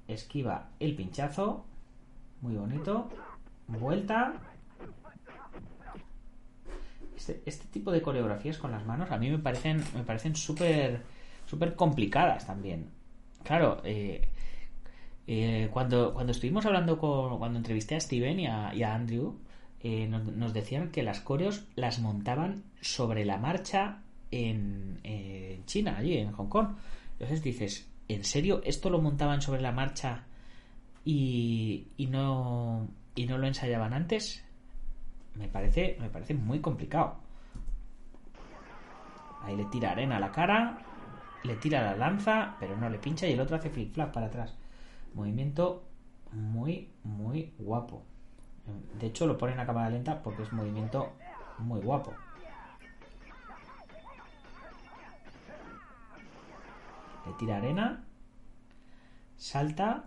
esquiva 0.07 0.69
el 0.79 0.95
pinchazo. 0.95 1.65
Muy 2.41 2.55
bonito. 2.55 3.09
Vuelta. 3.67 4.33
Este, 7.15 7.41
este 7.45 7.67
tipo 7.67 7.91
de 7.91 8.01
coreografías 8.01 8.57
con 8.57 8.71
las 8.71 8.85
manos 8.85 9.11
a 9.11 9.17
mí 9.17 9.29
me 9.29 9.37
parecen 9.37 9.83
me 9.93 10.01
parecen 10.01 10.35
súper 10.35 11.03
súper 11.45 11.75
complicadas 11.75 12.47
también. 12.47 12.89
Claro, 13.43 13.81
eh, 13.83 14.27
eh, 15.27 15.69
cuando, 15.71 16.13
cuando 16.13 16.31
estuvimos 16.31 16.65
hablando 16.65 16.97
con. 16.97 17.37
Cuando 17.37 17.57
entrevisté 17.57 17.95
a 17.95 17.99
Steven 17.99 18.39
y 18.39 18.47
a, 18.47 18.73
y 18.73 18.83
a 18.83 18.93
Andrew, 18.93 19.37
eh, 19.81 20.07
nos, 20.07 20.53
decían 20.53 20.91
que 20.91 21.03
las 21.03 21.21
coreos 21.21 21.65
las 21.75 21.99
montaban 21.99 22.63
sobre 22.81 23.25
la 23.25 23.37
marcha 23.37 24.01
en, 24.31 24.99
China, 25.65 25.97
allí 25.97 26.17
en 26.17 26.31
Hong 26.31 26.47
Kong. 26.47 26.75
Entonces 27.13 27.43
dices, 27.43 27.89
¿en 28.07 28.23
serio 28.23 28.61
esto 28.65 28.89
lo 28.89 29.01
montaban 29.01 29.41
sobre 29.41 29.61
la 29.61 29.71
marcha 29.71 30.25
y, 31.05 31.87
y 31.97 32.07
no 32.07 32.87
y 33.15 33.25
no 33.25 33.37
lo 33.37 33.47
ensayaban 33.47 33.93
antes? 33.93 34.43
Me 35.35 35.47
parece, 35.47 35.97
me 35.99 36.09
parece 36.09 36.33
muy 36.33 36.59
complicado. 36.59 37.15
Ahí 39.43 39.55
le 39.55 39.65
tira 39.65 39.91
arena 39.91 40.17
a 40.17 40.19
la 40.19 40.31
cara, 40.31 40.77
le 41.43 41.55
tira 41.55 41.81
la 41.81 41.95
lanza, 41.95 42.55
pero 42.59 42.77
no 42.77 42.89
le 42.89 42.99
pincha 42.99 43.27
y 43.27 43.33
el 43.33 43.39
otro 43.39 43.55
hace 43.55 43.69
flip 43.69 43.93
flap 43.93 44.13
para 44.13 44.27
atrás. 44.27 44.55
Movimiento 45.13 45.83
muy, 46.31 46.89
muy 47.03 47.53
guapo. 47.59 48.03
De 48.99 49.07
hecho, 49.07 49.25
lo 49.25 49.37
ponen 49.37 49.59
a 49.59 49.65
cámara 49.65 49.89
lenta 49.89 50.21
porque 50.21 50.43
es 50.43 50.53
movimiento 50.53 51.13
muy 51.57 51.81
guapo. 51.81 52.13
Le 57.25 57.33
tira 57.33 57.57
arena, 57.57 58.03
salta, 59.37 60.05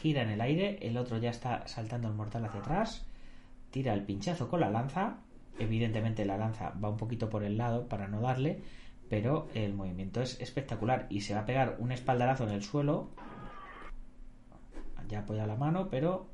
gira 0.00 0.22
en 0.22 0.30
el 0.30 0.40
aire, 0.40 0.78
el 0.82 0.96
otro 0.96 1.18
ya 1.18 1.30
está 1.30 1.66
saltando 1.66 2.08
el 2.08 2.14
mortal 2.14 2.44
hacia 2.44 2.60
atrás, 2.60 3.06
tira 3.70 3.92
el 3.94 4.04
pinchazo 4.04 4.48
con 4.48 4.60
la 4.60 4.70
lanza, 4.70 5.18
evidentemente 5.58 6.24
la 6.24 6.38
lanza 6.38 6.72
va 6.82 6.88
un 6.88 6.96
poquito 6.96 7.28
por 7.28 7.44
el 7.44 7.58
lado 7.58 7.88
para 7.88 8.08
no 8.08 8.20
darle, 8.20 8.62
pero 9.12 9.46
el 9.52 9.74
movimiento 9.74 10.22
es 10.22 10.40
espectacular 10.40 11.06
y 11.10 11.20
se 11.20 11.34
va 11.34 11.40
a 11.40 11.44
pegar 11.44 11.76
un 11.78 11.92
espaldarazo 11.92 12.44
en 12.44 12.54
el 12.54 12.62
suelo. 12.62 13.10
Ya 15.06 15.18
apoya 15.18 15.46
la 15.46 15.54
mano, 15.54 15.90
pero 15.90 16.28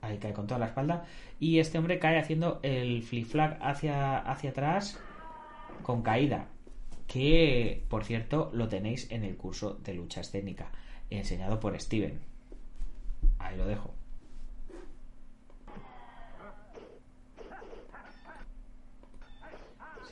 ahí 0.00 0.16
cae 0.16 0.32
con 0.32 0.46
toda 0.46 0.60
la 0.60 0.68
espalda 0.68 1.04
y 1.38 1.58
este 1.58 1.76
hombre 1.76 1.98
cae 1.98 2.18
haciendo 2.18 2.58
el 2.62 3.02
flip 3.02 3.26
flag 3.26 3.58
hacia 3.60 4.16
hacia 4.16 4.48
atrás 4.48 4.98
con 5.82 6.00
caída, 6.00 6.46
que 7.06 7.84
por 7.90 8.02
cierto 8.06 8.50
lo 8.54 8.68
tenéis 8.68 9.10
en 9.10 9.24
el 9.24 9.36
curso 9.36 9.74
de 9.84 9.92
lucha 9.92 10.22
escénica 10.22 10.70
enseñado 11.10 11.60
por 11.60 11.78
Steven. 11.78 12.18
Ahí 13.38 13.58
lo 13.58 13.66
dejo. 13.66 13.92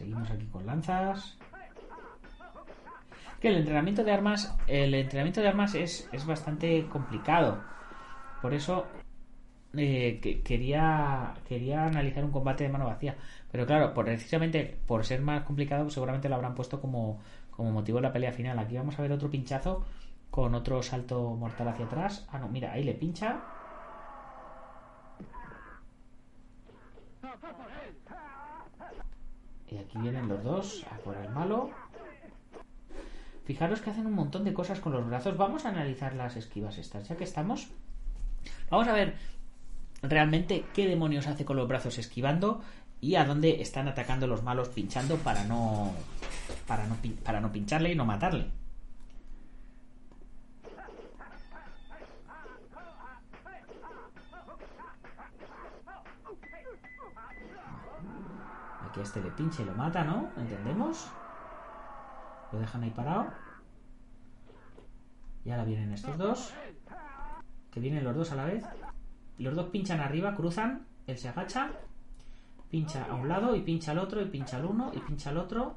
Seguimos 0.03 0.29
aquí 0.33 0.47
con 0.47 0.67
lanzas. 0.67 1.39
Que 3.41 3.47
el 3.47 3.59
entrenamiento 3.59 4.03
de 4.03 4.11
armas, 4.11 4.53
el 4.67 4.93
entrenamiento 4.95 5.41
de 5.41 5.47
armas 5.47 5.77
es, 5.77 6.09
es 6.11 6.27
bastante 6.27 6.89
complicado. 6.89 7.63
Por 8.41 8.53
eso 8.53 8.89
eh, 9.77 10.19
que, 10.21 10.43
quería 10.43 11.35
quería 11.49 11.87
analizar 11.87 12.25
un 12.25 12.33
combate 12.33 12.65
de 12.65 12.71
mano 12.71 12.87
vacía. 12.87 13.15
Pero 13.53 13.65
claro, 13.65 13.95
por, 13.95 14.07
precisamente 14.07 14.77
por 14.89 15.05
ser 15.05 15.21
más 15.21 15.45
complicado, 15.45 15.89
seguramente 15.89 16.29
lo 16.29 16.35
habrán 16.35 16.57
puesto 16.57 16.81
como, 16.81 17.21
como 17.53 17.71
motivo 17.71 17.99
de 17.99 18.03
la 18.03 18.13
pelea 18.13 18.33
final. 18.33 18.59
Aquí 18.59 18.77
vamos 18.77 18.99
a 18.99 19.03
ver 19.03 19.13
otro 19.13 19.31
pinchazo 19.31 19.85
con 20.33 20.53
otro 20.57 20.83
salto 20.83 21.37
mortal 21.37 21.69
hacia 21.69 21.87
atrás. 21.87 22.27
Ah, 22.33 22.41
no, 22.41 22.49
mira, 22.49 22.73
ahí 22.73 22.83
le 22.83 22.95
pincha. 22.95 23.41
Y 29.73 29.79
aquí 29.79 29.99
vienen 29.99 30.29
los 30.29 30.43
dos 30.45 30.85
a 30.91 30.97
por 30.99 31.17
el 31.17 31.31
malo. 31.31 31.71
Fijaros 33.45 33.81
que 33.81 33.91
hacen 33.91 34.07
un 34.07 34.15
montón 34.15 34.45
de 34.45 34.53
cosas 34.53 34.81
con 34.81 34.93
los 34.93 35.07
brazos. 35.07 35.37
Vamos 35.37 35.65
a 35.65 35.71
analizar 35.71 36.15
las 36.15 36.37
esquivas 36.37 36.79
estas, 36.79 37.09
ya 37.09 37.17
que 37.17 37.25
estamos. 37.25 37.69
Vamos 38.71 38.89
a 38.89 38.93
ver 38.93 39.15
realmente 40.03 40.65
qué 40.75 40.87
demonios 40.87 41.27
hace 41.27 41.45
con 41.45 41.57
los 41.57 41.69
brazos 41.69 41.99
esquivando 41.99 42.61
y 43.01 43.15
a 43.15 43.25
dónde 43.25 43.63
están 43.63 43.89
atacando 43.89 44.27
los 44.27 44.43
malos 44.43 44.69
pinchando 44.69 45.17
para 45.17 45.45
no 45.45 45.93
para 46.67 46.87
no, 46.87 46.97
para 47.25 47.41
no 47.41 47.51
pincharle 47.51 47.93
y 47.93 47.95
no 47.95 48.05
matarle. 48.05 48.47
A 59.01 59.03
este 59.03 59.23
le 59.23 59.31
pincha 59.31 59.63
y 59.63 59.65
lo 59.65 59.75
mata, 59.75 60.05
¿no? 60.05 60.31
¿Entendemos? 60.37 61.11
Lo 62.53 62.59
dejan 62.59 62.83
ahí 62.83 62.91
parado. 62.91 63.27
Y 65.45 65.51
ahora 65.51 65.65
vienen 65.65 65.93
estos 65.93 66.17
dos. 66.19 66.53
Que 67.71 67.81
vienen 67.81 68.05
los 68.05 68.15
dos 68.15 68.33
a 68.33 68.37
la 68.37 68.45
vez. 68.45 68.65
Los 69.39 69.55
dos 69.55 69.67
pinchan 69.71 70.01
arriba, 70.01 70.35
cruzan. 70.35 70.87
Él 71.07 71.19
se 71.19 71.29
agacha. 71.29 71.71
Pincha 72.71 73.07
a 73.11 73.15
un 73.15 73.29
lado 73.29 73.57
y 73.57 73.63
pincha 73.63 73.93
al 73.93 73.99
otro 73.99 74.21
y 74.21 74.27
pincha 74.27 74.59
al 74.59 74.67
uno 74.67 74.93
y 74.95 74.99
pincha 75.01 75.31
al 75.31 75.39
otro. 75.39 75.77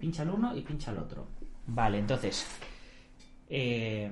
Pincha 0.00 0.22
al 0.22 0.30
uno 0.30 0.56
y 0.56 0.62
pincha 0.62 0.90
al 0.90 0.98
otro. 0.98 1.26
Vale, 1.66 1.98
entonces. 1.98 2.46
eh, 3.48 4.10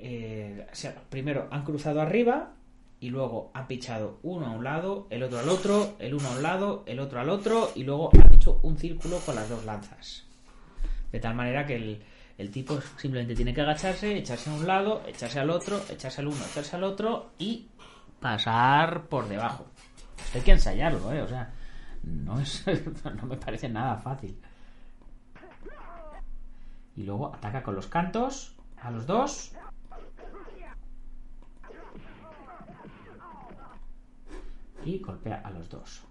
eh, 0.00 0.66
o 0.70 0.74
sea, 0.74 0.94
primero 1.08 1.48
han 1.50 1.64
cruzado 1.64 2.00
arriba 2.00 2.52
y 3.00 3.10
luego 3.10 3.50
han 3.54 3.66
pinchado 3.66 4.18
uno 4.22 4.46
a 4.46 4.50
un 4.50 4.64
lado, 4.64 5.06
el 5.10 5.22
otro 5.22 5.38
al 5.38 5.48
otro, 5.48 5.96
el 5.98 6.14
uno 6.14 6.28
a 6.28 6.32
un 6.32 6.42
lado, 6.42 6.82
el 6.86 6.98
otro 7.00 7.20
al 7.20 7.28
otro 7.28 7.70
y 7.74 7.84
luego 7.84 8.10
han 8.12 8.34
hecho 8.34 8.58
un 8.62 8.76
círculo 8.76 9.18
con 9.20 9.34
las 9.34 9.48
dos 9.48 9.64
lanzas. 9.64 10.24
De 11.12 11.20
tal 11.20 11.34
manera 11.34 11.66
que 11.66 11.76
el, 11.76 12.02
el 12.36 12.50
tipo 12.50 12.80
simplemente 12.96 13.34
tiene 13.34 13.54
que 13.54 13.60
agacharse, 13.60 14.16
echarse 14.16 14.50
a 14.50 14.54
un 14.54 14.66
lado, 14.66 15.02
echarse 15.06 15.40
al 15.40 15.50
otro, 15.50 15.80
echarse 15.88 16.20
al 16.20 16.28
uno, 16.28 16.44
echarse 16.50 16.76
al 16.76 16.84
otro 16.84 17.30
y 17.38 17.68
pasar 18.20 19.06
por 19.06 19.28
debajo. 19.28 19.66
Hay 20.34 20.40
que 20.40 20.52
ensayarlo, 20.52 21.12
¿eh? 21.12 21.22
O 21.22 21.28
sea, 21.28 21.52
no, 22.02 22.40
es, 22.40 22.64
no 23.04 23.26
me 23.26 23.36
parece 23.36 23.68
nada 23.68 23.96
fácil. 23.96 24.36
Y 26.96 27.04
luego 27.04 27.34
ataca 27.34 27.62
con 27.62 27.74
los 27.74 27.86
cantos 27.86 28.56
a 28.76 28.90
los 28.90 29.06
dos. 29.06 29.52
Y 34.88 35.00
golpea 35.00 35.42
a 35.44 35.50
los 35.50 35.68
dos. 35.68 36.02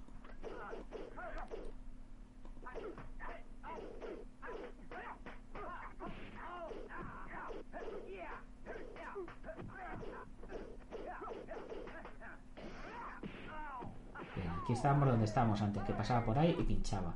Aquí 14.62 14.74
estábamos 14.74 15.08
donde 15.10 15.26
estábamos 15.26 15.60
antes, 15.60 15.82
que 15.82 15.94
pasaba 15.94 16.24
por 16.24 16.38
ahí 16.38 16.56
y 16.60 16.62
pinchaba. 16.62 17.16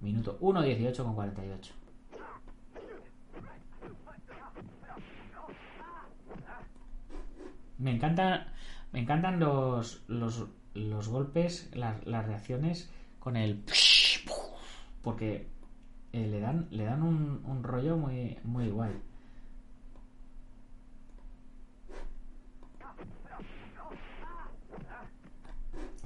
Minuto 0.00 0.38
1.18 0.40 0.96
con 1.04 1.14
48. 1.14 1.74
Me 7.76 7.90
encanta, 7.96 8.46
me 8.92 9.00
encantan 9.00 9.38
los, 9.38 10.04
los, 10.08 10.46
los 10.74 11.08
golpes, 11.08 11.70
las, 11.74 12.04
reacciones 12.04 12.90
con 13.18 13.36
el 13.36 13.62
porque 15.02 15.46
eh, 16.12 16.26
le 16.26 16.40
dan 16.40 16.68
le 16.70 16.84
dan 16.84 17.02
un, 17.02 17.62
rollo 17.62 17.96
muy 17.96 18.38
muy 18.44 18.68
guay. 18.68 18.92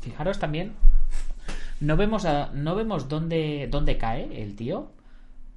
Fijaros 0.00 0.38
también 0.38 0.75
no 1.80 1.96
vemos 1.96 2.26
no 2.54 2.75
vemos 2.75 3.08
dónde 3.08 3.68
dónde 3.70 3.99
cae 3.99 4.42
el 4.42 4.56
tío, 4.56 4.92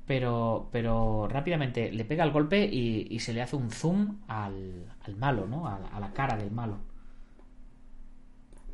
pero 0.05 0.69
pero 0.71 1.27
rápidamente 1.27 1.91
le 1.91 2.05
pega 2.05 2.23
el 2.23 2.31
golpe 2.31 2.65
y, 2.65 3.19
se 3.19 3.33
le 3.33 3.41
hace 3.41 3.55
un 3.55 3.71
zoom 3.71 4.17
al, 4.27 4.85
al 5.05 5.15
malo, 5.17 5.47
¿no? 5.47 5.67
A 5.67 5.99
la 5.99 6.13
cara 6.13 6.35
del 6.35 6.51
malo. 6.51 6.88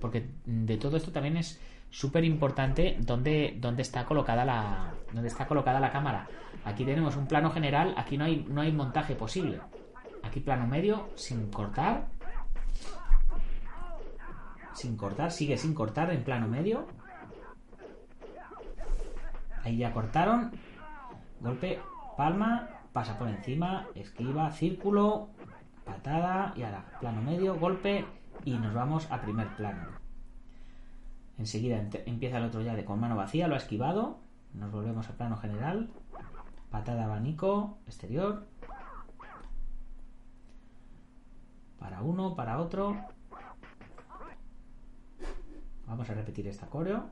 Porque 0.06 0.30
de 0.46 0.78
todo 0.78 0.98
esto 0.98 1.12
también 1.12 1.36
es 1.36 1.60
súper 1.90 2.24
importante 2.24 2.96
dónde, 3.00 3.58
dónde 3.60 3.82
está 3.82 4.06
colocada 4.06 4.46
la 4.46 4.94
dónde 5.12 5.30
está 5.30 5.48
colocada 5.48 5.80
la 5.80 5.92
cámara. 5.92 6.28
Aquí 6.64 6.86
tenemos 6.86 7.16
un 7.16 7.26
plano 7.26 7.50
general, 7.50 7.96
aquí 7.98 8.20
no 8.20 8.26
hay 8.26 8.46
no 8.48 8.62
hay 8.62 8.72
montaje 8.72 9.16
posible. 9.16 9.60
Aquí 10.22 10.42
plano 10.42 10.68
medio 10.68 11.10
sin 11.16 11.50
cortar. 11.50 12.06
Sin 14.76 14.96
cortar, 14.96 15.32
sigue 15.32 15.58
sin 15.58 15.74
cortar 15.74 16.12
en 16.12 16.24
plano 16.24 16.48
medio. 16.48 16.86
Ahí 19.64 19.78
ya 19.78 19.92
cortaron. 19.92 20.52
Golpe, 21.40 21.80
palma, 22.16 22.70
pasa 22.94 23.18
por 23.18 23.28
encima, 23.28 23.88
esquiva, 23.96 24.52
círculo, 24.52 25.30
patada 25.84 26.54
y 26.56 26.62
ahora 26.62 26.86
plano 27.00 27.24
medio, 27.24 27.56
golpe 27.56 28.06
y 28.44 28.58
nos 28.58 28.74
vamos 28.74 29.10
a 29.12 29.22
primer 29.22 29.56
plano. 29.56 29.88
Enseguida 31.38 31.78
empieza 32.06 32.38
el 32.38 32.46
otro 32.46 32.62
ya 32.62 32.76
de 32.76 32.86
con 32.86 33.00
mano 33.00 33.16
vacía, 33.16 33.48
lo 33.48 33.56
ha 33.56 33.58
esquivado. 33.58 34.20
Nos 34.54 34.72
volvemos 34.72 35.08
al 35.10 35.16
plano 35.16 35.38
general. 35.38 35.90
Patada 36.72 37.06
abanico, 37.06 37.78
exterior. 37.88 38.46
Para 41.80 42.02
uno, 42.02 42.36
para 42.36 42.60
otro. 42.60 42.96
Vamos 45.88 46.10
a 46.10 46.14
repetir 46.14 46.48
esta 46.48 46.68
coreo. 46.68 47.10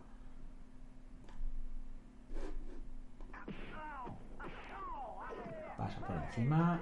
Pasa 5.77 5.99
por 5.99 6.15
encima. 6.15 6.81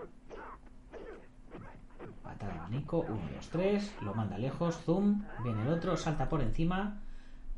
Patada 2.32 2.54
abanico. 2.60 3.00
1, 3.02 3.20
2, 3.36 3.50
3. 3.50 3.96
Lo 4.04 4.14
manda 4.14 4.38
lejos. 4.38 4.78
Zoom. 4.86 5.24
Viene 5.44 5.64
el 5.64 5.68
otro. 5.68 5.98
Salta 5.98 6.30
por 6.30 6.42
encima. 6.42 7.02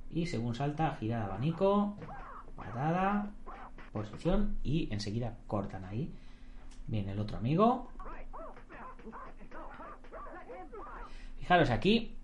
Y 0.10 0.26
según 0.26 0.56
salta, 0.56 0.96
girada 1.00 1.26
abanico. 1.26 1.96
Patada. 2.56 3.30
Posición. 3.92 4.58
Y 4.64 4.92
enseguida 4.92 5.38
cortan 5.46 5.86
ahí. 5.86 6.12
Viene 6.88 7.12
el 7.12 7.20
otro 7.20 7.38
amigo. 7.38 7.92
Fijaros 11.38 11.70
aquí. 11.70 12.18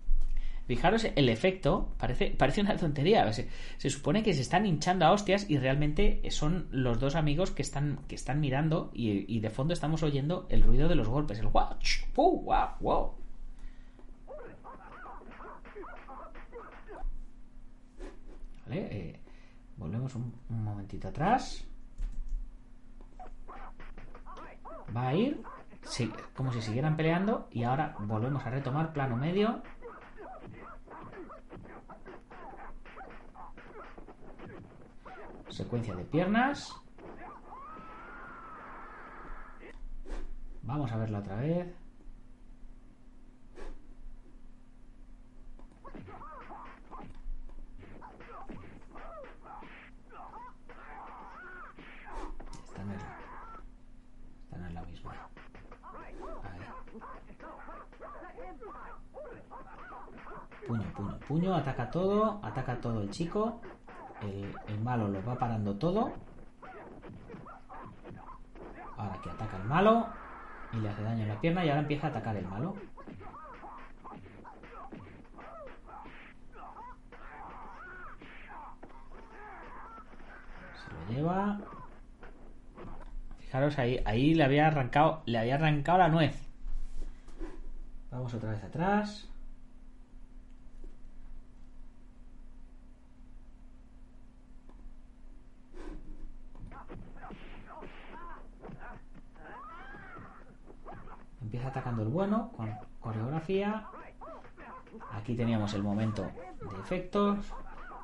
Fijaros 0.70 1.04
el 1.16 1.28
efecto, 1.28 1.88
parece, 1.98 2.30
parece 2.30 2.60
una 2.60 2.76
tontería. 2.76 3.28
Se, 3.32 3.90
supone 3.90 4.22
que 4.22 4.34
se 4.34 4.40
están 4.40 4.66
hinchando 4.66 5.04
a 5.04 5.10
hostias 5.10 5.50
y 5.50 5.58
realmente 5.58 6.22
son 6.30 6.68
los 6.70 7.00
dos 7.00 7.16
amigos 7.16 7.50
que 7.50 7.62
están, 7.62 7.98
que 8.06 8.14
están 8.14 8.38
mirando 8.38 8.92
y, 8.94 9.40
de 9.40 9.50
fondo 9.50 9.74
estamos 9.74 10.04
oyendo 10.04 10.46
el 10.48 10.62
ruido 10.62 10.88
de 10.88 10.94
los 10.94 11.08
golpes. 11.08 11.40
El 11.40 11.48
ch, 11.80 12.06
pu, 12.12 12.42
guau, 12.42 12.68
guau. 12.78 13.14
Vale, 18.64 18.80
eh, 18.92 19.20
volvemos 19.76 20.14
un, 20.14 20.32
momentito 20.50 21.08
atrás. 21.08 21.66
Va 24.96 25.08
a 25.08 25.14
ir 25.16 25.42
como 26.36 26.52
si 26.52 26.62
siguieran 26.62 26.96
peleando 26.96 27.48
y 27.50 27.64
ahora 27.64 27.96
volvemos 27.98 28.46
a 28.46 28.50
retomar 28.50 28.92
plano 28.92 29.16
medio. 29.16 29.62
Secuencia 35.50 35.94
de 35.94 36.04
piernas. 36.04 36.74
Vamos 40.62 40.90
a 40.92 40.96
verla 40.96 41.18
otra 41.18 41.36
vez. 41.36 41.66
Esta 52.64 52.84
no 52.84 52.92
la, 52.92 53.18
esta 54.44 54.58
no 54.58 54.70
la 54.70 54.82
misma. 54.82 55.12
Puño, 60.66 60.92
puño, 60.94 61.18
puño, 61.26 61.54
ataca 61.56 61.90
todo, 61.90 62.40
ataca 62.44 62.80
todo 62.80 63.02
el 63.02 63.10
chico. 63.10 63.60
El, 64.22 64.80
malo 64.80 65.08
lo 65.08 65.24
va 65.24 65.38
parando 65.38 65.76
todo. 65.76 66.12
Ahora 68.96 69.18
que 69.22 69.30
ataca 69.30 69.56
el 69.56 69.64
malo 69.64 70.06
y 70.72 70.76
le 70.76 70.88
hace 70.88 71.02
daño 71.02 71.22
en 71.22 71.28
la 71.28 71.40
pierna 71.40 71.64
y 71.64 71.68
ahora 71.68 71.80
empieza 71.80 72.08
a 72.08 72.10
atacar 72.10 72.36
el 72.36 72.46
malo. 72.46 72.74
Se 80.74 80.92
lo 80.92 81.14
lleva. 81.14 81.58
Fijaros 83.38 83.78
ahí, 83.78 84.00
ahí 84.04 84.34
le 84.34 84.44
había 84.44 84.66
arrancado, 84.66 85.22
le 85.24 85.38
había 85.38 85.54
arrancado 85.54 85.98
la 85.98 86.08
nuez. 86.08 86.48
Vamos 88.10 88.34
otra 88.34 88.50
vez 88.50 88.62
atrás. 88.64 89.29
Empieza 101.50 101.66
atacando 101.70 102.02
el 102.02 102.08
bueno 102.10 102.52
con 102.56 102.72
coreografía. 103.00 103.84
Aquí 105.12 105.34
teníamos 105.34 105.74
el 105.74 105.82
momento 105.82 106.22
de 106.22 106.80
efectos. 106.80 107.38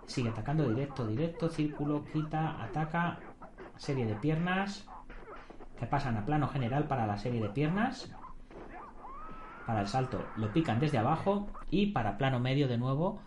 Sigue 0.06 0.30
atacando 0.30 0.68
directo, 0.68 1.06
directo, 1.06 1.48
círculo, 1.48 2.04
quita, 2.12 2.60
ataca. 2.60 3.20
Serie 3.76 4.04
de 4.04 4.16
piernas. 4.16 4.84
Que 5.78 5.86
pasan 5.86 6.16
a 6.16 6.24
plano 6.26 6.48
general 6.48 6.88
para 6.88 7.06
la 7.06 7.18
serie 7.18 7.40
de 7.40 7.48
piernas. 7.50 8.10
Para 9.64 9.82
el 9.82 9.86
salto 9.86 10.24
lo 10.38 10.52
pican 10.52 10.80
desde 10.80 10.98
abajo. 10.98 11.46
Y 11.70 11.92
para 11.92 12.18
plano 12.18 12.40
medio 12.40 12.66
de 12.66 12.78
nuevo. 12.78 13.20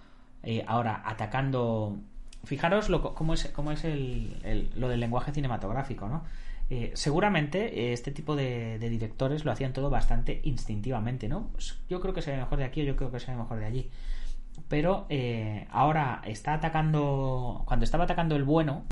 eh, 0.43 0.65
ahora 0.67 1.01
atacando. 1.05 1.97
Fijaros 2.43 2.89
lo, 2.89 3.13
cómo 3.15 3.33
es, 3.35 3.47
cómo 3.55 3.71
es 3.71 3.85
el- 3.85 4.39
el- 4.43 4.71
lo 4.75 4.89
del 4.89 4.99
lenguaje 4.99 5.31
cinematográfico, 5.33 6.07
¿no? 6.09 6.23
Eh, 6.69 6.91
seguramente 6.93 7.89
eh, 7.89 7.93
este 7.93 8.11
tipo 8.11 8.35
de, 8.35 8.77
directores 8.79 9.43
lo 9.43 9.51
hacían 9.51 9.73
todo 9.73 9.89
bastante 9.89 10.39
instintivamente, 10.43 11.27
¿no? 11.27 11.47
Pues 11.53 11.79
Yo 11.89 11.99
creo 11.99 12.13
que 12.13 12.21
se 12.21 12.31
ve 12.31 12.37
mejor 12.37 12.59
de 12.59 12.65
aquí 12.65 12.81
o 12.81 12.83
yo 12.83 12.95
creo 12.95 13.11
que 13.11 13.19
se 13.19 13.31
ve 13.31 13.37
mejor 13.37 13.59
de 13.59 13.65
allí. 13.65 13.89
Pero 14.67 15.05
eh, 15.09 15.67
ahora 15.71 16.21
está 16.25 16.53
atacando. 16.55 17.63
Cuando 17.65 17.85
estaba 17.85 18.03
atacando 18.05 18.35
el 18.35 18.43
bueno, 18.43 18.83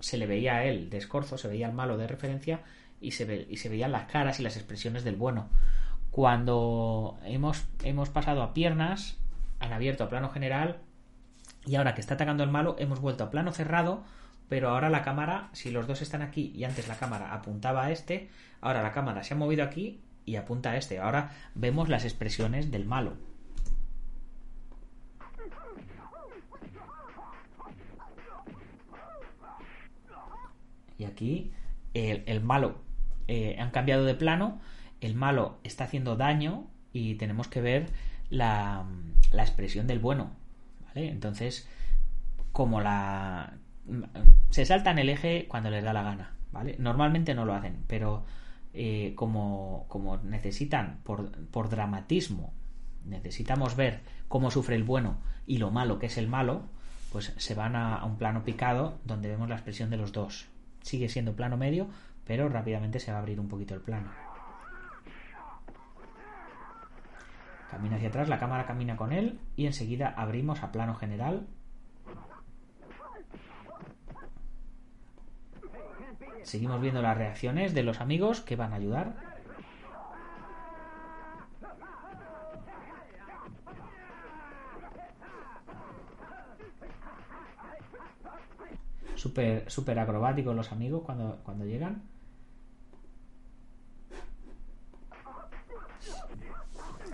se 0.00 0.16
le 0.18 0.26
veía 0.26 0.56
a 0.56 0.64
él 0.64 0.90
de 0.90 0.98
escorzo, 0.98 1.38
se 1.38 1.48
veía 1.48 1.66
al 1.66 1.72
malo 1.72 1.96
de 1.96 2.06
referencia 2.08 2.60
y 3.00 3.12
se, 3.12 3.24
ve- 3.24 3.46
y 3.50 3.56
se 3.58 3.68
veían 3.68 3.92
las 3.92 4.04
caras 4.10 4.40
y 4.40 4.42
las 4.42 4.56
expresiones 4.56 5.04
del 5.04 5.16
bueno. 5.16 5.48
Cuando 6.10 7.18
hemos, 7.24 7.64
hemos 7.84 8.10
pasado 8.10 8.42
a 8.42 8.52
piernas, 8.52 9.16
han 9.60 9.72
abierto 9.72 10.04
a 10.04 10.08
plano 10.10 10.28
general 10.30 10.78
y 11.64 11.76
ahora 11.76 11.94
que 11.94 12.00
está 12.00 12.14
atacando 12.14 12.44
el 12.44 12.50
malo, 12.50 12.76
hemos 12.78 13.00
vuelto 13.00 13.24
a 13.24 13.30
plano 13.30 13.52
cerrado, 13.52 14.02
pero 14.52 14.68
ahora 14.68 14.90
la 14.90 15.00
cámara, 15.00 15.48
si 15.54 15.70
los 15.70 15.86
dos 15.86 16.02
están 16.02 16.20
aquí 16.20 16.52
y 16.54 16.64
antes 16.64 16.86
la 16.86 16.98
cámara 16.98 17.32
apuntaba 17.32 17.86
a 17.86 17.90
este, 17.90 18.28
ahora 18.60 18.82
la 18.82 18.92
cámara 18.92 19.22
se 19.22 19.32
ha 19.32 19.36
movido 19.38 19.64
aquí 19.64 20.02
y 20.26 20.36
apunta 20.36 20.72
a 20.72 20.76
este. 20.76 20.98
Ahora 20.98 21.30
vemos 21.54 21.88
las 21.88 22.04
expresiones 22.04 22.70
del 22.70 22.84
malo. 22.84 23.14
Y 30.98 31.04
aquí 31.04 31.50
el, 31.94 32.42
malo 32.42 32.76
eh, 33.28 33.56
han 33.58 33.70
cambiado 33.70 34.04
de 34.04 34.14
plano, 34.14 34.60
el 35.00 35.14
malo 35.14 35.60
está 35.64 35.84
haciendo 35.84 36.16
daño 36.16 36.66
y 36.92 37.14
tenemos 37.14 37.48
que 37.48 37.62
ver 37.62 37.86
la, 38.28 38.84
la 39.30 39.44
expresión 39.44 39.86
del 39.86 39.98
bueno. 39.98 40.30
¿vale? 40.88 41.08
Entonces, 41.08 41.66
como 42.52 42.82
la... 42.82 43.54
Se 44.50 44.64
saltan 44.64 44.98
el 44.98 45.08
eje 45.08 45.46
cuando 45.48 45.70
les 45.70 45.82
da 45.84 45.92
la 45.92 46.02
gana, 46.02 46.32
¿vale? 46.52 46.76
Normalmente 46.78 47.34
no 47.34 47.44
lo 47.44 47.54
hacen, 47.54 47.84
pero 47.86 48.24
eh, 48.74 49.12
como, 49.16 49.86
como 49.88 50.18
necesitan, 50.18 50.98
por, 51.04 51.30
por 51.48 51.68
dramatismo, 51.68 52.52
necesitamos 53.04 53.76
ver 53.76 54.00
cómo 54.28 54.50
sufre 54.50 54.76
el 54.76 54.84
bueno 54.84 55.18
y 55.46 55.58
lo 55.58 55.70
malo 55.70 55.98
que 55.98 56.06
es 56.06 56.18
el 56.18 56.28
malo, 56.28 56.62
pues 57.10 57.34
se 57.36 57.54
van 57.54 57.76
a, 57.76 57.96
a 57.96 58.04
un 58.04 58.16
plano 58.16 58.44
picado 58.44 58.98
donde 59.04 59.28
vemos 59.28 59.48
la 59.48 59.56
expresión 59.56 59.90
de 59.90 59.96
los 59.96 60.12
dos. 60.12 60.48
Sigue 60.82 61.08
siendo 61.08 61.34
plano 61.34 61.56
medio, 61.56 61.88
pero 62.26 62.48
rápidamente 62.48 63.00
se 63.00 63.10
va 63.10 63.18
a 63.18 63.20
abrir 63.20 63.40
un 63.40 63.48
poquito 63.48 63.74
el 63.74 63.80
plano. 63.80 64.10
Camina 67.70 67.96
hacia 67.96 68.08
atrás, 68.08 68.28
la 68.28 68.38
cámara 68.38 68.66
camina 68.66 68.96
con 68.96 69.12
él 69.12 69.38
y 69.56 69.64
enseguida 69.64 70.12
abrimos 70.14 70.62
a 70.62 70.72
plano 70.72 70.94
general. 70.94 71.46
Seguimos 76.44 76.80
viendo 76.80 77.02
las 77.02 77.16
reacciones 77.16 77.74
de 77.74 77.82
los 77.82 78.00
amigos 78.00 78.40
que 78.40 78.56
van 78.56 78.72
a 78.72 78.76
ayudar. 78.76 79.14
Súper 89.14 89.70
super 89.70 89.98
acrobáticos 90.00 90.56
los 90.56 90.72
amigos 90.72 91.02
cuando, 91.04 91.40
cuando 91.44 91.64
llegan. 91.64 92.02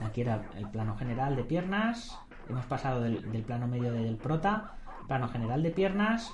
Aquí 0.00 0.22
era 0.22 0.48
el 0.56 0.68
plano 0.70 0.96
general 0.96 1.36
de 1.36 1.44
piernas. 1.44 2.18
Hemos 2.48 2.64
pasado 2.64 3.02
del, 3.02 3.30
del 3.30 3.42
plano 3.42 3.66
medio 3.66 3.92
del 3.92 4.16
prota, 4.16 4.76
plano 5.06 5.28
general 5.28 5.62
de 5.62 5.70
piernas, 5.70 6.32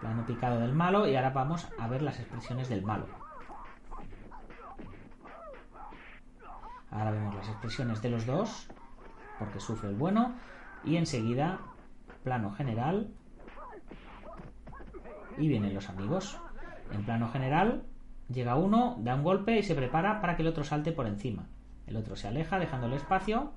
plano 0.00 0.24
picado 0.26 0.60
del 0.60 0.72
malo 0.72 1.08
y 1.08 1.16
ahora 1.16 1.30
vamos 1.30 1.68
a 1.78 1.88
ver 1.88 2.02
las 2.02 2.18
expresiones 2.18 2.68
del 2.68 2.82
malo. 2.82 3.06
Ahora 6.90 7.10
vemos 7.10 7.34
las 7.34 7.48
expresiones 7.48 8.00
de 8.00 8.10
los 8.10 8.26
dos, 8.26 8.68
porque 9.38 9.60
sufre 9.60 9.90
el 9.90 9.96
bueno, 9.96 10.34
y 10.84 10.96
enseguida 10.96 11.60
plano 12.24 12.50
general 12.52 13.08
y 15.36 15.48
vienen 15.48 15.74
los 15.74 15.88
amigos. 15.88 16.38
En 16.92 17.04
plano 17.04 17.28
general 17.28 17.84
llega 18.28 18.56
uno, 18.56 18.96
da 19.00 19.14
un 19.14 19.22
golpe 19.22 19.58
y 19.58 19.62
se 19.62 19.74
prepara 19.74 20.20
para 20.20 20.36
que 20.36 20.42
el 20.42 20.48
otro 20.48 20.64
salte 20.64 20.92
por 20.92 21.06
encima. 21.06 21.46
El 21.86 21.96
otro 21.96 22.16
se 22.16 22.28
aleja 22.28 22.58
dejándole 22.58 22.96
espacio 22.96 23.52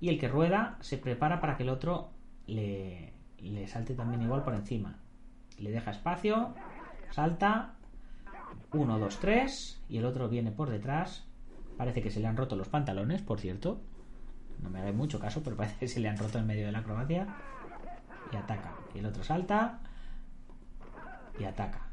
y 0.00 0.08
el 0.08 0.18
que 0.18 0.28
rueda 0.28 0.76
se 0.80 0.98
prepara 0.98 1.40
para 1.40 1.56
que 1.56 1.62
el 1.62 1.68
otro 1.68 2.10
le, 2.46 3.12
le 3.38 3.66
salte 3.66 3.94
también 3.94 4.22
igual 4.22 4.42
por 4.42 4.54
encima. 4.54 4.98
Le 5.62 5.70
deja 5.70 5.92
espacio, 5.92 6.54
salta, 7.10 7.74
1, 8.72 8.98
2, 8.98 9.18
3 9.20 9.84
y 9.88 9.98
el 9.98 10.04
otro 10.04 10.28
viene 10.28 10.50
por 10.50 10.70
detrás. 10.70 11.24
Parece 11.76 12.02
que 12.02 12.10
se 12.10 12.20
le 12.20 12.26
han 12.26 12.36
roto 12.36 12.56
los 12.56 12.68
pantalones, 12.68 13.22
por 13.22 13.38
cierto. 13.38 13.80
No 14.60 14.70
me 14.70 14.80
hagáis 14.80 14.94
mucho 14.94 15.20
caso, 15.20 15.42
pero 15.42 15.56
parece 15.58 15.76
que 15.78 15.88
se 15.88 16.00
le 16.00 16.08
han 16.08 16.18
roto 16.18 16.38
en 16.38 16.46
medio 16.46 16.66
de 16.66 16.72
la 16.72 16.80
acrobacia. 16.80 17.28
Y 18.32 18.36
ataca. 18.36 18.74
Y 18.94 18.98
el 18.98 19.06
otro 19.06 19.22
salta 19.22 19.80
y 21.38 21.44
ataca. 21.44 21.86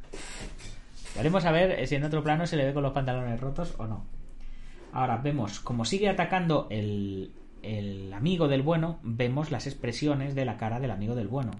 Veremos 1.16 1.46
a 1.46 1.52
ver 1.52 1.86
si 1.88 1.96
en 1.96 2.04
otro 2.04 2.24
plano 2.24 2.48
se 2.48 2.58
le 2.58 2.66
ve 2.66 2.74
con 2.74 2.84
los 2.84 2.94
pantalones 2.94 3.40
rotos 3.40 3.76
o 3.78 3.86
no. 3.86 4.06
Ahora 4.92 5.18
vemos, 5.18 5.60
como 5.60 5.86
sigue 5.86 6.10
atacando 6.10 6.68
el, 6.72 7.34
el 7.62 8.12
amigo 8.14 8.48
del 8.48 8.64
bueno, 8.64 9.00
vemos 9.04 9.52
las 9.52 9.68
expresiones 9.68 10.34
de 10.34 10.46
la 10.46 10.58
cara 10.58 10.80
del 10.80 10.92
amigo 10.92 11.14
del 11.14 11.28
bueno. 11.28 11.52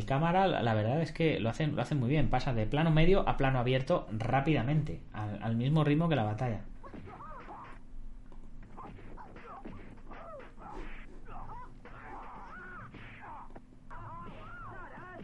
El 0.00 0.06
cámara, 0.06 0.46
la 0.46 0.72
verdad 0.72 1.02
es 1.02 1.12
que 1.12 1.38
lo 1.40 1.50
hacen, 1.50 1.76
lo 1.76 1.82
hacen 1.82 2.00
muy 2.00 2.08
bien. 2.08 2.30
Pasa 2.30 2.54
de 2.54 2.64
plano 2.64 2.90
medio 2.90 3.28
a 3.28 3.36
plano 3.36 3.58
abierto 3.58 4.06
rápidamente, 4.10 5.02
al, 5.12 5.56
mismo 5.56 5.84
ritmo 5.84 6.08
que 6.08 6.16
la 6.16 6.24
batalla. 6.24 6.62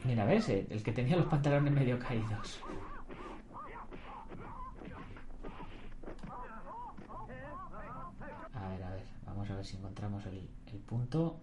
Mira, 0.04 0.26
¿ves? 0.26 0.46
El 0.50 0.66
el 0.68 0.82
que 0.82 0.92
tenía 0.92 1.16
los 1.16 1.24
pantalones 1.24 1.72
medio 1.72 1.98
caídos. 1.98 2.60
A 8.52 8.68
ver, 8.68 8.82
a 8.82 8.90
ver, 8.90 9.04
vamos 9.24 9.48
a 9.48 9.56
ver 9.56 9.64
si 9.64 9.78
encontramos 9.78 10.26
el 10.26 10.50
punto. 10.86 11.40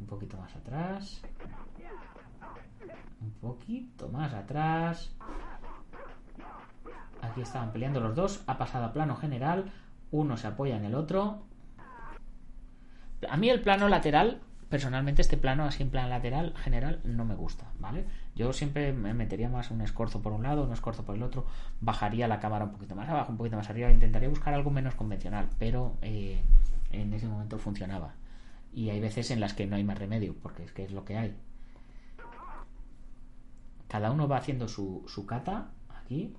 Un 0.00 0.06
poquito 0.06 0.38
más 0.38 0.56
atrás. 0.56 1.22
Un 3.20 3.30
poquito 3.32 4.08
más 4.08 4.32
atrás. 4.32 5.12
Aquí 7.20 7.42
estaban 7.42 7.70
peleando 7.70 8.00
los 8.00 8.16
dos. 8.16 8.42
Ha 8.46 8.56
pasado 8.56 8.86
a 8.86 8.92
plano 8.92 9.14
general. 9.14 9.70
Uno 10.10 10.38
se 10.38 10.46
apoya 10.46 10.76
en 10.76 10.86
el 10.86 10.94
otro. 10.94 11.42
A 13.28 13.36
mí 13.36 13.50
el 13.50 13.60
plano 13.60 13.88
lateral, 13.88 14.40
personalmente 14.70 15.20
este 15.20 15.36
plano 15.36 15.64
así 15.64 15.82
en 15.82 15.90
plan 15.90 16.08
lateral 16.08 16.54
general 16.56 17.00
no 17.04 17.26
me 17.26 17.34
gusta, 17.34 17.66
¿vale? 17.78 18.06
Yo 18.34 18.54
siempre 18.54 18.94
me 18.94 19.12
metería 19.12 19.50
más 19.50 19.70
un 19.70 19.82
escorzo 19.82 20.22
por 20.22 20.32
un 20.32 20.42
lado, 20.42 20.64
un 20.64 20.72
escorzo 20.72 21.04
por 21.04 21.16
el 21.16 21.22
otro, 21.22 21.44
bajaría 21.82 22.26
la 22.26 22.40
cámara 22.40 22.64
un 22.64 22.72
poquito 22.72 22.94
más 22.94 23.10
abajo, 23.10 23.32
un 23.32 23.36
poquito 23.36 23.58
más 23.58 23.68
arriba, 23.68 23.90
intentaría 23.90 24.30
buscar 24.30 24.54
algo 24.54 24.70
menos 24.70 24.94
convencional, 24.94 25.48
pero 25.58 25.96
eh, 26.00 26.40
en 26.92 27.12
ese 27.12 27.28
momento 27.28 27.58
funcionaba 27.58 28.14
y 28.72 28.90
hay 28.90 29.00
veces 29.00 29.30
en 29.30 29.40
las 29.40 29.54
que 29.54 29.66
no 29.66 29.76
hay 29.76 29.84
más 29.84 29.98
remedio, 29.98 30.34
porque 30.40 30.64
es 30.64 30.72
que 30.72 30.84
es 30.84 30.92
lo 30.92 31.04
que 31.04 31.16
hay. 31.16 31.36
Cada 33.88 34.12
uno 34.12 34.28
va 34.28 34.36
haciendo 34.36 34.68
su, 34.68 35.04
su 35.08 35.26
cata 35.26 35.72
aquí. 35.88 36.34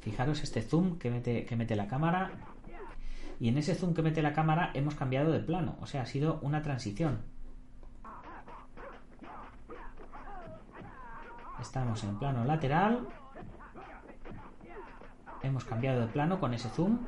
Fijaros 0.00 0.42
este 0.42 0.62
zoom 0.62 0.98
que 0.98 1.10
mete, 1.10 1.44
que 1.46 1.56
mete 1.56 1.74
la 1.74 1.88
cámara. 1.88 2.32
Y 3.40 3.48
en 3.48 3.58
ese 3.58 3.74
zoom 3.74 3.94
que 3.94 4.02
mete 4.02 4.22
la 4.22 4.32
cámara 4.32 4.70
hemos 4.74 4.94
cambiado 4.94 5.32
de 5.32 5.40
plano. 5.40 5.76
O 5.80 5.86
sea, 5.86 6.02
ha 6.02 6.06
sido 6.06 6.38
una 6.42 6.62
transición. 6.62 7.22
Estamos 11.60 12.04
en 12.04 12.18
plano 12.18 12.44
lateral. 12.44 13.08
Hemos 15.42 15.64
cambiado 15.64 16.00
de 16.00 16.06
plano 16.06 16.40
con 16.40 16.54
ese 16.54 16.68
zoom. 16.70 16.98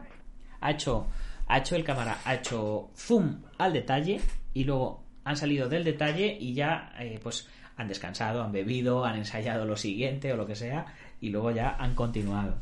Ha 0.60 0.70
hecho, 0.70 1.06
ha 1.46 1.58
hecho 1.58 1.76
el 1.76 1.84
cámara, 1.84 2.18
ha 2.24 2.34
hecho 2.34 2.90
zoom 2.96 3.42
al 3.58 3.72
detalle 3.72 4.20
y 4.54 4.64
luego 4.64 5.02
han 5.24 5.36
salido 5.36 5.68
del 5.68 5.84
detalle 5.84 6.36
y 6.40 6.54
ya 6.54 6.92
eh, 6.98 7.20
pues 7.22 7.48
han 7.76 7.88
descansado, 7.88 8.42
han 8.42 8.52
bebido, 8.52 9.04
han 9.04 9.16
ensayado 9.16 9.64
lo 9.64 9.76
siguiente 9.76 10.32
o 10.32 10.36
lo 10.36 10.46
que 10.46 10.56
sea 10.56 10.86
y 11.20 11.30
luego 11.30 11.50
ya 11.50 11.76
han 11.78 11.94
continuado. 11.94 12.56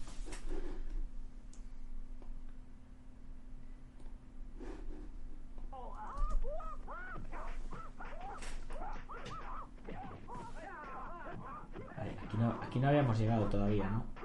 Aquí, 11.97 12.37
no, 12.39 12.59
aquí 12.63 12.79
no 12.79 12.89
habíamos 12.89 13.19
llegado 13.19 13.47
todavía, 13.47 13.89
¿no? 13.89 14.16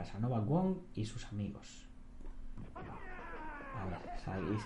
Casanova 0.00 0.40
Wong 0.40 0.76
y 0.94 1.04
sus 1.04 1.26
amigos. 1.26 1.86
A 2.74 3.84
ver, 3.84 3.98
salís. 4.24 4.62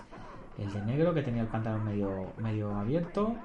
El 0.57 0.71
de 0.71 0.81
negro 0.83 1.13
que 1.13 1.21
tenía 1.23 1.41
el 1.41 1.49
pantalón 1.49 1.83
medio, 1.83 2.31
medio 2.37 2.73
abierto. 2.73 3.35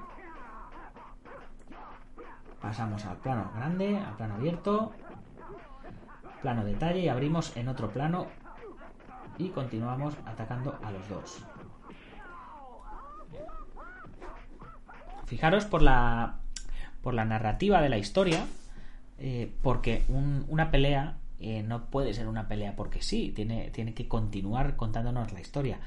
Pasamos 2.61 3.03
al 3.05 3.17
plano 3.17 3.51
grande, 3.53 3.97
al 3.97 4.15
plano 4.15 4.35
abierto. 4.35 4.93
Plano 6.41 6.63
detalle 6.63 6.99
y 7.01 7.09
abrimos 7.09 7.57
en 7.57 7.67
otro 7.67 7.89
plano. 7.89 8.27
Y 9.37 9.49
continuamos 9.49 10.15
atacando 10.25 10.79
a 10.81 10.91
los 10.91 11.09
dos. 11.09 11.43
Fijaros 15.25 15.65
por 15.65 15.81
la, 15.81 16.35
por 17.01 17.13
la 17.13 17.25
narrativa 17.25 17.81
de 17.81 17.89
la 17.89 17.97
historia. 17.97 18.45
eh, 19.23 19.53
porque 19.61 20.03
un- 20.07 20.45
una 20.49 20.71
pelea 20.71 21.13
eh, 21.41 21.63
no 21.63 21.85
puede 21.85 22.13
ser 22.13 22.27
una 22.27 22.47
pelea 22.47 22.75
porque 22.75 23.01
sí. 23.01 23.31
Tiene, 23.35 23.69
tiene 23.71 23.93
que 23.93 24.07
continuar 24.07 24.75
contándonos 24.75 25.33
la 25.33 25.41
historia. 25.41 25.79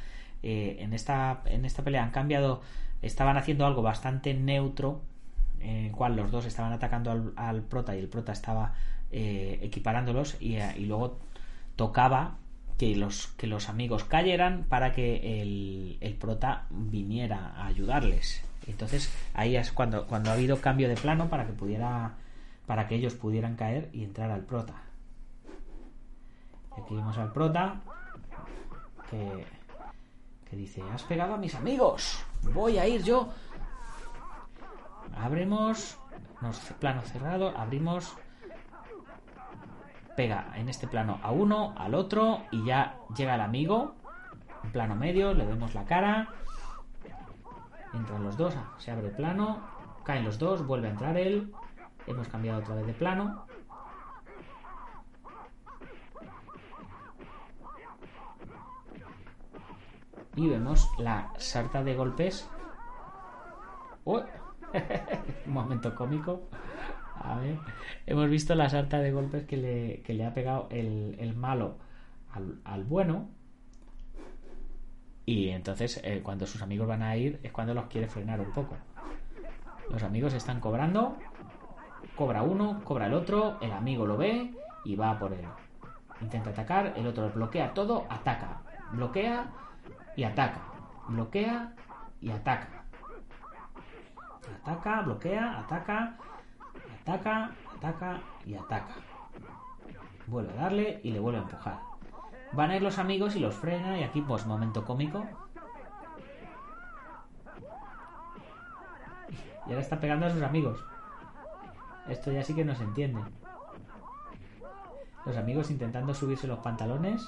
Eh, 0.42 0.76
en, 0.80 0.92
esta, 0.92 1.42
en 1.46 1.64
esta 1.64 1.82
pelea 1.82 2.04
han 2.04 2.10
cambiado. 2.10 2.60
Estaban 3.02 3.36
haciendo 3.36 3.66
algo 3.66 3.82
bastante 3.82 4.34
neutro 4.34 5.02
en 5.64 5.86
el 5.86 5.92
cual 5.92 6.16
los 6.16 6.30
dos 6.30 6.44
estaban 6.44 6.72
atacando 6.72 7.32
al, 7.36 7.62
prota 7.62 7.96
y 7.96 7.98
el 7.98 8.08
prota 8.08 8.32
estaba 8.32 8.74
eh, 9.10 9.58
equiparándolos 9.62 10.36
y, 10.40 10.56
eh, 10.56 10.74
y 10.76 10.84
luego 10.84 11.18
tocaba 11.76 12.36
que 12.78 12.94
los, 12.96 13.28
que 13.38 13.46
los 13.46 13.68
amigos 13.68 14.04
cayeran 14.04 14.64
para 14.64 14.92
que 14.92 15.40
el, 15.40 15.96
el 16.00 16.14
prota 16.14 16.66
viniera 16.70 17.52
a 17.56 17.66
ayudarles. 17.66 18.42
Entonces 18.66 19.12
ahí 19.32 19.56
es 19.56 19.72
cuando, 19.72 20.06
cuando 20.06 20.30
ha 20.30 20.34
habido 20.34 20.60
cambio 20.60 20.88
de 20.88 20.96
plano 20.96 21.28
para 21.28 21.46
que 21.46 21.52
pudiera 21.52 22.14
para 22.66 22.88
que 22.88 22.94
ellos 22.94 23.14
pudieran 23.14 23.56
caer 23.56 23.90
y 23.92 24.04
entrar 24.04 24.30
al 24.30 24.40
prota. 24.40 24.74
Aquí 26.78 26.94
vemos 26.94 27.16
al 27.18 27.32
prota 27.32 27.80
que, 29.10 29.46
que 30.48 30.56
dice, 30.56 30.82
has 30.92 31.02
pegado 31.04 31.34
a 31.34 31.38
mis 31.38 31.54
amigos, 31.54 32.24
voy 32.52 32.78
a 32.78 32.86
ir 32.86 33.02
yo 33.02 33.28
abrimos 35.16 35.98
nos, 36.40 36.58
plano 36.80 37.02
cerrado 37.02 37.56
abrimos 37.56 38.14
pega 40.16 40.52
en 40.56 40.68
este 40.68 40.86
plano 40.86 41.18
a 41.22 41.30
uno 41.30 41.74
al 41.76 41.94
otro 41.94 42.42
y 42.50 42.64
ya 42.64 42.96
llega 43.16 43.34
el 43.34 43.40
amigo 43.40 43.94
en 44.62 44.72
plano 44.72 44.94
medio 44.94 45.34
le 45.34 45.44
vemos 45.44 45.74
la 45.74 45.84
cara 45.84 46.28
entran 47.92 48.22
los 48.24 48.36
dos 48.36 48.54
se 48.78 48.90
abre 48.90 49.08
el 49.08 49.12
plano 49.12 49.58
caen 50.04 50.24
los 50.24 50.38
dos 50.38 50.66
vuelve 50.66 50.88
a 50.88 50.90
entrar 50.90 51.16
él 51.16 51.52
hemos 52.06 52.28
cambiado 52.28 52.60
otra 52.60 52.74
vez 52.76 52.86
de 52.86 52.94
plano 52.94 53.46
y 60.36 60.48
vemos 60.48 60.90
la 60.98 61.32
sarta 61.38 61.82
de 61.84 61.94
golpes 61.94 62.48
¡Uy! 64.04 64.20
un 65.46 65.52
momento 65.52 65.94
cómico. 65.94 66.42
A 67.20 67.36
ver, 67.38 67.58
hemos 68.06 68.28
visto 68.28 68.54
la 68.54 68.68
sarta 68.68 68.98
de 68.98 69.12
golpes 69.12 69.44
que 69.44 69.56
le, 69.56 70.02
que 70.02 70.14
le 70.14 70.26
ha 70.26 70.34
pegado 70.34 70.68
el, 70.70 71.16
el 71.18 71.34
malo 71.34 71.78
al, 72.32 72.60
al 72.64 72.84
bueno. 72.84 73.28
Y 75.26 75.48
entonces, 75.50 76.00
eh, 76.04 76.20
cuando 76.22 76.46
sus 76.46 76.60
amigos 76.60 76.86
van 76.86 77.02
a 77.02 77.16
ir, 77.16 77.40
es 77.42 77.50
cuando 77.50 77.72
los 77.72 77.86
quiere 77.86 78.08
frenar 78.08 78.40
un 78.40 78.52
poco. 78.52 78.76
Los 79.90 80.02
amigos 80.02 80.34
están 80.34 80.60
cobrando. 80.60 81.16
Cobra 82.14 82.42
uno, 82.42 82.82
cobra 82.84 83.06
el 83.06 83.14
otro. 83.14 83.58
El 83.62 83.72
amigo 83.72 84.04
lo 84.04 84.18
ve 84.18 84.52
y 84.84 84.96
va 84.96 85.18
por 85.18 85.32
él. 85.32 85.46
Intenta 86.20 86.50
atacar, 86.50 86.92
el 86.96 87.06
otro 87.06 87.30
bloquea 87.30 87.72
todo, 87.72 88.06
ataca. 88.10 88.60
Bloquea 88.92 89.50
y 90.16 90.24
ataca. 90.24 90.60
Bloquea 91.08 91.74
y 92.20 92.30
ataca. 92.30 92.84
Ataca, 94.62 95.02
bloquea, 95.02 95.58
ataca, 95.60 96.16
ataca, 97.02 97.50
ataca 97.76 98.20
y 98.46 98.54
ataca. 98.54 98.94
Vuelve 100.26 100.52
a 100.52 100.62
darle 100.62 101.00
y 101.02 101.10
le 101.10 101.20
vuelve 101.20 101.38
a 101.38 101.42
empujar. 101.42 101.80
Van 102.52 102.70
a 102.70 102.76
ir 102.76 102.82
los 102.82 102.98
amigos 102.98 103.36
y 103.36 103.40
los 103.40 103.54
frena 103.54 103.98
y 103.98 104.04
aquí 104.04 104.20
pues 104.22 104.46
momento 104.46 104.84
cómico. 104.84 105.26
Y 109.66 109.70
ahora 109.70 109.80
está 109.80 109.98
pegando 109.98 110.26
a 110.26 110.30
sus 110.30 110.42
amigos. 110.42 110.84
Esto 112.08 112.30
ya 112.30 112.42
sí 112.42 112.54
que 112.54 112.64
no 112.64 112.74
se 112.74 112.84
entiende. 112.84 113.22
Los 115.24 115.36
amigos 115.36 115.70
intentando 115.70 116.12
subirse 116.14 116.46
los 116.46 116.58
pantalones. 116.58 117.26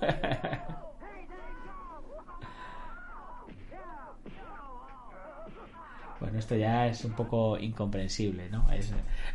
Bueno, 6.20 6.38
esto 6.38 6.54
ya 6.54 6.86
es 6.86 7.04
un 7.04 7.12
poco 7.12 7.58
incomprensible, 7.58 8.50
¿no? 8.50 8.70
Es 8.70 8.92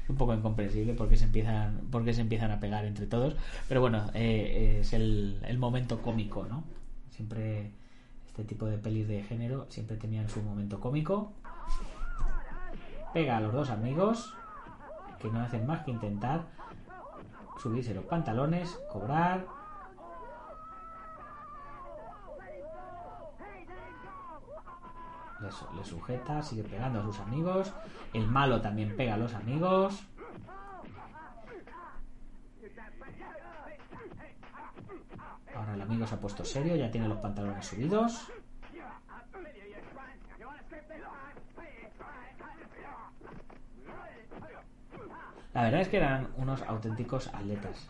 un 0.08 0.16
poco 0.16 0.36
incomprensible 0.36 0.94
porque 0.94 1.18
se 1.18 1.26
empiezan, 1.26 1.82
porque 1.92 2.14
se 2.14 2.22
empiezan 2.22 2.52
a 2.52 2.60
pegar 2.60 2.86
entre 2.86 3.08
todos. 3.08 3.36
Pero 3.68 3.82
bueno, 3.82 4.06
eh, 4.14 4.78
es 4.82 4.94
el, 4.94 5.40
el 5.46 5.58
momento 5.58 6.02
cómico, 6.02 6.46
¿no? 6.48 6.64
Siempre 7.10 7.72
este 8.28 8.44
tipo 8.44 8.66
de 8.66 8.78
pelis 8.78 9.08
de 9.08 9.24
género 9.24 9.66
siempre 9.70 9.98
tenían 9.98 10.30
su 10.30 10.42
momento 10.42 10.80
cómico. 10.80 11.32
Pega 13.14 13.38
a 13.38 13.40
los 13.40 13.54
dos 13.54 13.70
amigos 13.70 14.34
que 15.22 15.30
no 15.30 15.40
hacen 15.40 15.66
más 15.66 15.86
que 15.86 15.92
intentar 15.92 16.46
subirse 17.64 17.94
los 17.94 18.06
pantalones, 18.06 18.78
cobrar. 18.92 19.55
Le, 25.42 25.52
su- 25.52 25.68
le 25.76 25.84
sujeta, 25.84 26.42
sigue 26.42 26.64
pegando 26.64 27.00
a 27.00 27.04
sus 27.04 27.20
amigos. 27.20 27.74
El 28.14 28.28
malo 28.28 28.62
también 28.62 28.96
pega 28.96 29.16
a 29.16 29.18
los 29.18 29.34
amigos. 29.34 30.04
Ahora 35.56 35.74
el 35.74 35.82
amigo 35.82 36.06
se 36.06 36.16
ha 36.16 36.20
puesto 36.20 36.44
serio, 36.44 36.76
ya 36.76 36.92
tiene 36.92 37.08
los 37.08 37.18
pantalones 37.20 37.66
subidos. 37.66 38.28
La 45.54 45.64
verdad 45.64 45.82
es 45.82 45.88
que 45.88 45.98
eran 45.98 46.28
unos 46.36 46.62
auténticos 46.64 47.28
atletas. 47.34 47.88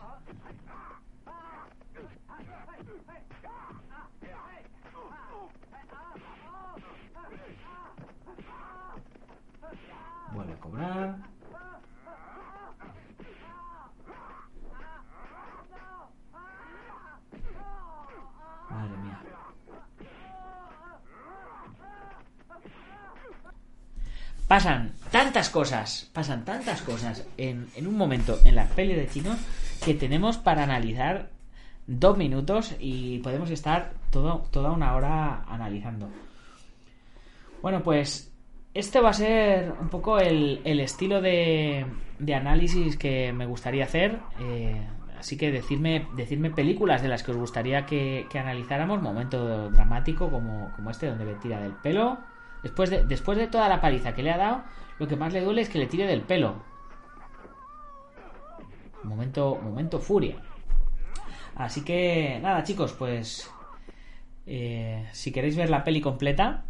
Madre 18.70 18.96
mía. 19.02 19.20
Pasan 24.46 24.92
tantas 25.10 25.48
cosas, 25.50 26.10
pasan 26.12 26.44
tantas 26.44 26.82
cosas 26.82 27.26
en, 27.36 27.68
en 27.74 27.86
un 27.86 27.96
momento 27.96 28.38
en 28.44 28.54
la 28.54 28.66
peli 28.66 28.94
de 28.94 29.08
chinos 29.08 29.38
que 29.84 29.94
tenemos 29.94 30.36
para 30.36 30.62
analizar 30.62 31.30
dos 31.86 32.16
minutos 32.18 32.74
y 32.78 33.18
podemos 33.20 33.50
estar 33.50 33.94
todo, 34.10 34.46
toda 34.50 34.72
una 34.72 34.94
hora 34.94 35.42
analizando. 35.48 36.08
Bueno, 37.62 37.82
pues 37.82 38.30
este 38.78 39.00
va 39.00 39.10
a 39.10 39.14
ser 39.14 39.72
un 39.80 39.88
poco 39.88 40.18
el, 40.18 40.60
el 40.64 40.80
estilo 40.80 41.20
de, 41.20 41.86
de 42.18 42.34
análisis 42.34 42.96
que 42.96 43.32
me 43.32 43.46
gustaría 43.46 43.84
hacer. 43.84 44.18
eh, 44.40 44.80
así 45.18 45.36
que 45.36 45.50
decirme, 45.50 46.06
películas 46.54 47.02
de 47.02 47.08
las 47.08 47.22
que 47.22 47.30
os 47.30 47.36
gustaría 47.36 47.86
que, 47.86 48.26
que 48.30 48.38
analizáramos. 48.38 49.02
Momento 49.02 49.70
dramático 49.70 50.30
como, 50.30 50.72
como 50.76 50.90
este, 50.90 51.08
donde 51.08 51.24
le 51.24 51.34
tira 51.34 51.60
del 51.60 51.72
pelo. 51.72 52.18
Después 52.62 52.90
de, 52.90 53.04
después 53.04 53.38
de 53.38 53.46
toda 53.46 53.68
la 53.68 53.80
paliza 53.80 54.14
que 54.14 54.22
le 54.22 54.32
ha 54.32 54.36
dado, 54.36 54.64
lo 54.98 55.08
que 55.08 55.16
más 55.16 55.32
le 55.32 55.40
duele 55.40 55.62
es 55.62 55.68
que 55.68 55.78
le 55.78 55.86
tire 55.86 56.06
del 56.06 56.22
pelo. 56.22 56.62
Momento, 59.02 59.58
momento 59.62 60.00
furia. 60.00 60.36
Así 61.54 61.82
que 61.84 62.38
nada, 62.42 62.62
chicos, 62.64 62.92
pues 62.92 63.50
eh, 64.46 65.08
si 65.12 65.32
queréis 65.32 65.56
ver 65.56 65.70
la 65.70 65.84
peli 65.84 66.00
completa, 66.00 66.64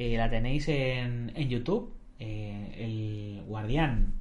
eh, 0.00 0.16
la 0.16 0.28
tenéis 0.30 0.68
en, 0.68 1.30
en 1.34 1.48
YouTube. 1.48 1.92
Eh, 2.18 2.74
el 2.76 3.42
Guardián. 3.46 4.14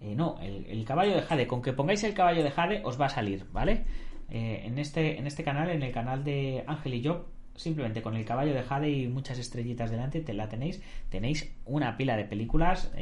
eh, 0.00 0.14
no, 0.14 0.38
el, 0.40 0.66
el 0.66 0.84
caballo 0.84 1.14
de 1.14 1.22
Jade. 1.22 1.46
Con 1.46 1.62
que 1.62 1.72
pongáis 1.72 2.02
el 2.04 2.14
caballo 2.14 2.42
de 2.42 2.50
Jade 2.50 2.82
os 2.84 3.00
va 3.00 3.06
a 3.06 3.10
salir, 3.10 3.46
¿vale? 3.52 3.84
Eh, 4.28 4.62
en, 4.64 4.78
este, 4.78 5.18
en 5.18 5.26
este 5.26 5.42
canal, 5.42 5.70
en 5.70 5.82
el 5.82 5.92
canal 5.92 6.22
de 6.24 6.64
Ángel 6.66 6.94
y 6.94 7.00
yo, 7.00 7.26
simplemente 7.54 8.02
con 8.02 8.14
el 8.16 8.24
caballo 8.24 8.54
de 8.54 8.62
Jade 8.62 8.90
y 8.90 9.08
muchas 9.08 9.38
estrellitas 9.38 9.90
delante, 9.90 10.20
te 10.20 10.32
la 10.32 10.48
tenéis. 10.48 10.82
Tenéis 11.08 11.52
una 11.64 11.96
pila 11.96 12.16
de 12.16 12.24
películas, 12.24 12.92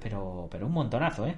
pero, 0.00 0.48
pero 0.50 0.66
un 0.66 0.72
montonazo, 0.72 1.26
¿eh? 1.26 1.34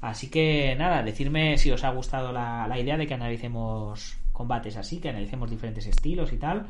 Así 0.00 0.28
que 0.28 0.74
nada, 0.76 1.02
decirme 1.02 1.56
si 1.56 1.70
os 1.70 1.82
ha 1.82 1.88
gustado 1.90 2.30
la, 2.30 2.66
la 2.68 2.78
idea 2.78 2.98
de 2.98 3.06
que 3.06 3.14
analicemos 3.14 4.18
combates 4.32 4.76
así, 4.76 5.00
que 5.00 5.08
analicemos 5.08 5.50
diferentes 5.50 5.86
estilos 5.86 6.30
y 6.32 6.36
tal. 6.36 6.66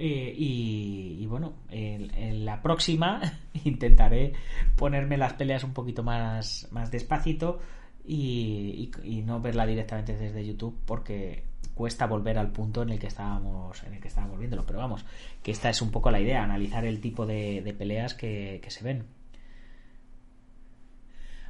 Eh, 0.00 0.32
y, 0.36 1.26
bueno, 1.26 1.54
en, 1.70 2.44
la 2.44 2.62
próxima 2.62 3.20
intentaré 3.64 4.32
ponerme 4.76 5.16
las 5.16 5.32
peleas 5.34 5.64
un 5.64 5.72
poquito 5.72 6.02
más, 6.04 6.68
más 6.70 6.90
despacito 6.90 7.58
y, 8.06 8.90
y- 9.02 9.22
no 9.22 9.40
verla 9.40 9.66
directamente 9.66 10.16
desde 10.16 10.46
YouTube 10.46 10.78
porque 10.86 11.42
cuesta 11.74 12.06
volver 12.06 12.38
al 12.38 12.52
punto 12.52 12.82
en 12.82 12.90
el 12.90 12.98
que 12.98 13.08
estábamos 13.08 13.82
en 13.82 13.94
el 13.94 14.00
que 14.00 14.08
estábamos 14.08 14.38
viéndolo. 14.38 14.64
Pero 14.64 14.78
vamos, 14.78 15.04
que 15.42 15.50
esta 15.50 15.68
es 15.68 15.82
un 15.82 15.90
poco 15.90 16.10
la 16.10 16.20
idea, 16.20 16.44
analizar 16.44 16.84
el 16.84 17.00
tipo 17.00 17.26
de, 17.26 17.74
peleas 17.76 18.14
que 18.14 18.62
se 18.68 18.84
ven. 18.84 19.17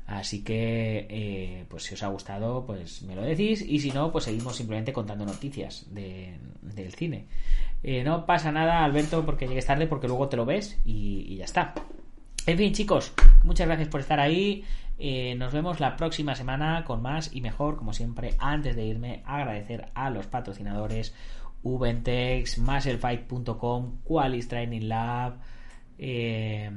Así 0.09 0.43
que, 0.43 1.07
eh, 1.11 1.67
pues 1.69 1.83
si 1.85 1.93
os 1.95 2.03
ha 2.03 2.09
gustado, 2.09 2.65
pues 2.65 3.03
me 3.03 3.15
lo 3.15 3.21
decís. 3.23 3.61
Y 3.61 3.79
si 3.79 3.91
no, 3.93 4.11
pues 4.11 4.25
seguimos 4.25 4.57
simplemente 4.57 4.91
contando 4.93 5.27
noticias 5.27 5.87
de- 5.95 6.39
del 6.63 6.93
cine. 6.95 7.27
Eh, 7.83 8.03
no 8.05 8.25
pasa 8.25 8.51
nada, 8.51 8.83
Alberto, 8.85 9.25
porque 9.27 9.47
llegues 9.47 9.67
tarde, 9.67 9.87
porque 9.87 10.09
luego 10.09 10.29
te 10.31 10.39
lo 10.39 10.47
ves 10.47 10.81
y, 10.87 11.37
ya 11.37 11.45
está. 11.45 11.75
En 12.47 12.57
fin, 12.57 12.73
chicos, 12.73 13.13
muchas 13.45 13.67
gracias 13.67 13.89
por 13.89 14.01
estar 14.01 14.19
ahí. 14.19 14.65
Eh, 14.99 15.35
nos 15.37 15.53
vemos 15.53 15.79
la 15.79 15.95
próxima 15.95 16.35
semana 16.35 16.85
con 16.87 17.03
más 17.03 17.31
y 17.35 17.43
mejor, 17.43 17.77
como 17.77 17.93
siempre. 17.93 18.35
Antes 18.39 18.77
de 18.77 18.87
irme, 18.87 19.23
agradecer 19.27 19.91
a 19.95 20.09
los 20.09 20.27
patrocinadores 20.27 21.15
Ubentex, 21.63 22.57
Musclefight.com, 22.59 23.99
Qualis 24.05 24.49
Training 24.49 24.89
Lab, 24.89 25.35
eh, 25.99 26.71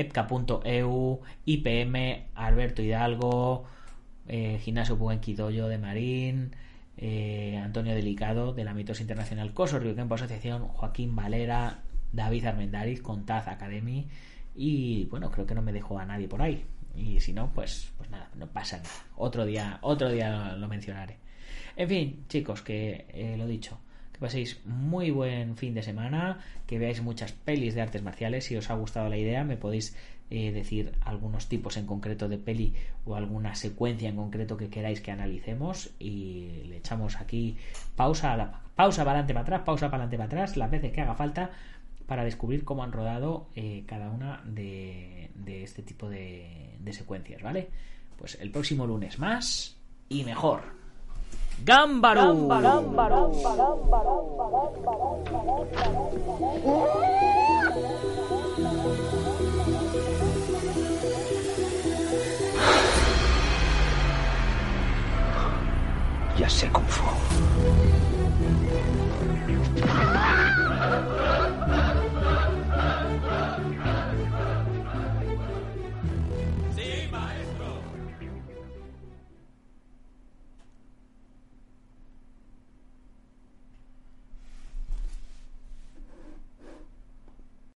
epca.eu, 0.00 1.20
IPM, 1.44 2.26
Alberto 2.34 2.82
Hidalgo, 2.82 3.64
eh, 4.26 4.58
Gimnasio 4.62 4.96
Buenquidoyo 4.96 5.68
de 5.68 5.78
Marín, 5.78 6.56
eh, 6.96 7.60
Antonio 7.62 7.94
Delicado 7.94 8.52
de 8.52 8.64
la 8.64 8.74
Mitos 8.74 9.00
Internacional 9.00 9.54
Coso 9.54 9.78
Río 9.78 9.94
Campo 9.94 10.14
Asociación, 10.14 10.68
Joaquín 10.68 11.14
Valera, 11.14 11.82
David 12.12 12.46
Armendariz, 12.46 13.02
Contaz 13.02 13.48
Academy 13.48 14.08
y 14.54 15.04
bueno, 15.06 15.30
creo 15.30 15.46
que 15.46 15.54
no 15.54 15.62
me 15.62 15.72
dejo 15.72 15.98
a 15.98 16.04
nadie 16.04 16.26
por 16.26 16.42
ahí. 16.42 16.64
Y 16.96 17.20
si 17.20 17.32
no, 17.32 17.52
pues, 17.52 17.92
pues 17.96 18.10
nada, 18.10 18.28
no 18.34 18.48
pasa 18.48 18.78
nada. 18.78 19.06
Otro 19.16 19.46
día, 19.46 19.78
otro 19.82 20.10
día 20.10 20.56
lo 20.56 20.66
mencionaré. 20.66 21.16
En 21.76 21.88
fin, 21.88 22.24
chicos, 22.28 22.62
que 22.62 23.06
eh, 23.10 23.36
lo 23.38 23.46
dicho, 23.46 23.78
que 24.18 24.26
paséis 24.26 24.60
muy 24.66 25.12
buen 25.12 25.56
fin 25.56 25.74
de 25.74 25.82
semana, 25.82 26.40
que 26.66 26.78
veáis 26.78 27.00
muchas 27.02 27.30
pelis 27.30 27.74
de 27.74 27.82
artes 27.82 28.02
marciales. 28.02 28.44
Si 28.44 28.56
os 28.56 28.68
ha 28.68 28.74
gustado 28.74 29.08
la 29.08 29.16
idea, 29.16 29.44
me 29.44 29.56
podéis 29.56 29.94
eh, 30.30 30.50
decir 30.50 30.92
algunos 31.02 31.48
tipos 31.48 31.76
en 31.76 31.86
concreto 31.86 32.28
de 32.28 32.36
peli 32.36 32.74
o 33.06 33.14
alguna 33.14 33.54
secuencia 33.54 34.08
en 34.08 34.16
concreto 34.16 34.56
que 34.56 34.70
queráis 34.70 35.00
que 35.00 35.12
analicemos 35.12 35.90
y 36.00 36.64
le 36.66 36.78
echamos 36.78 37.16
aquí 37.16 37.56
pausa, 37.94 38.32
a 38.32 38.36
la, 38.36 38.60
pausa 38.74 39.04
para 39.04 39.20
adelante 39.20 39.34
para 39.34 39.42
atrás, 39.42 39.62
pausa 39.64 39.88
para 39.88 40.02
adelante 40.02 40.16
para 40.16 40.42
atrás, 40.42 40.56
las 40.56 40.70
veces 40.70 40.90
que 40.90 41.00
haga 41.00 41.14
falta 41.14 41.52
para 42.06 42.24
descubrir 42.24 42.64
cómo 42.64 42.82
han 42.82 42.90
rodado 42.90 43.46
eh, 43.54 43.84
cada 43.86 44.10
una 44.10 44.42
de, 44.44 45.30
este 45.46 45.82
tipo 45.82 46.08
de 46.08 46.90
secuencias, 46.90 47.40
¿vale? 47.40 47.68
Pues 48.16 48.36
el 48.40 48.50
próximo 48.50 48.84
lunes 48.84 49.20
más 49.20 49.76
y 50.08 50.24
mejor. 50.24 50.87
¡Gámbaro! 51.64 52.48
Ya 66.38 66.48
sé 66.48 66.70
Kung 66.70 66.86
Fu. 66.86 67.04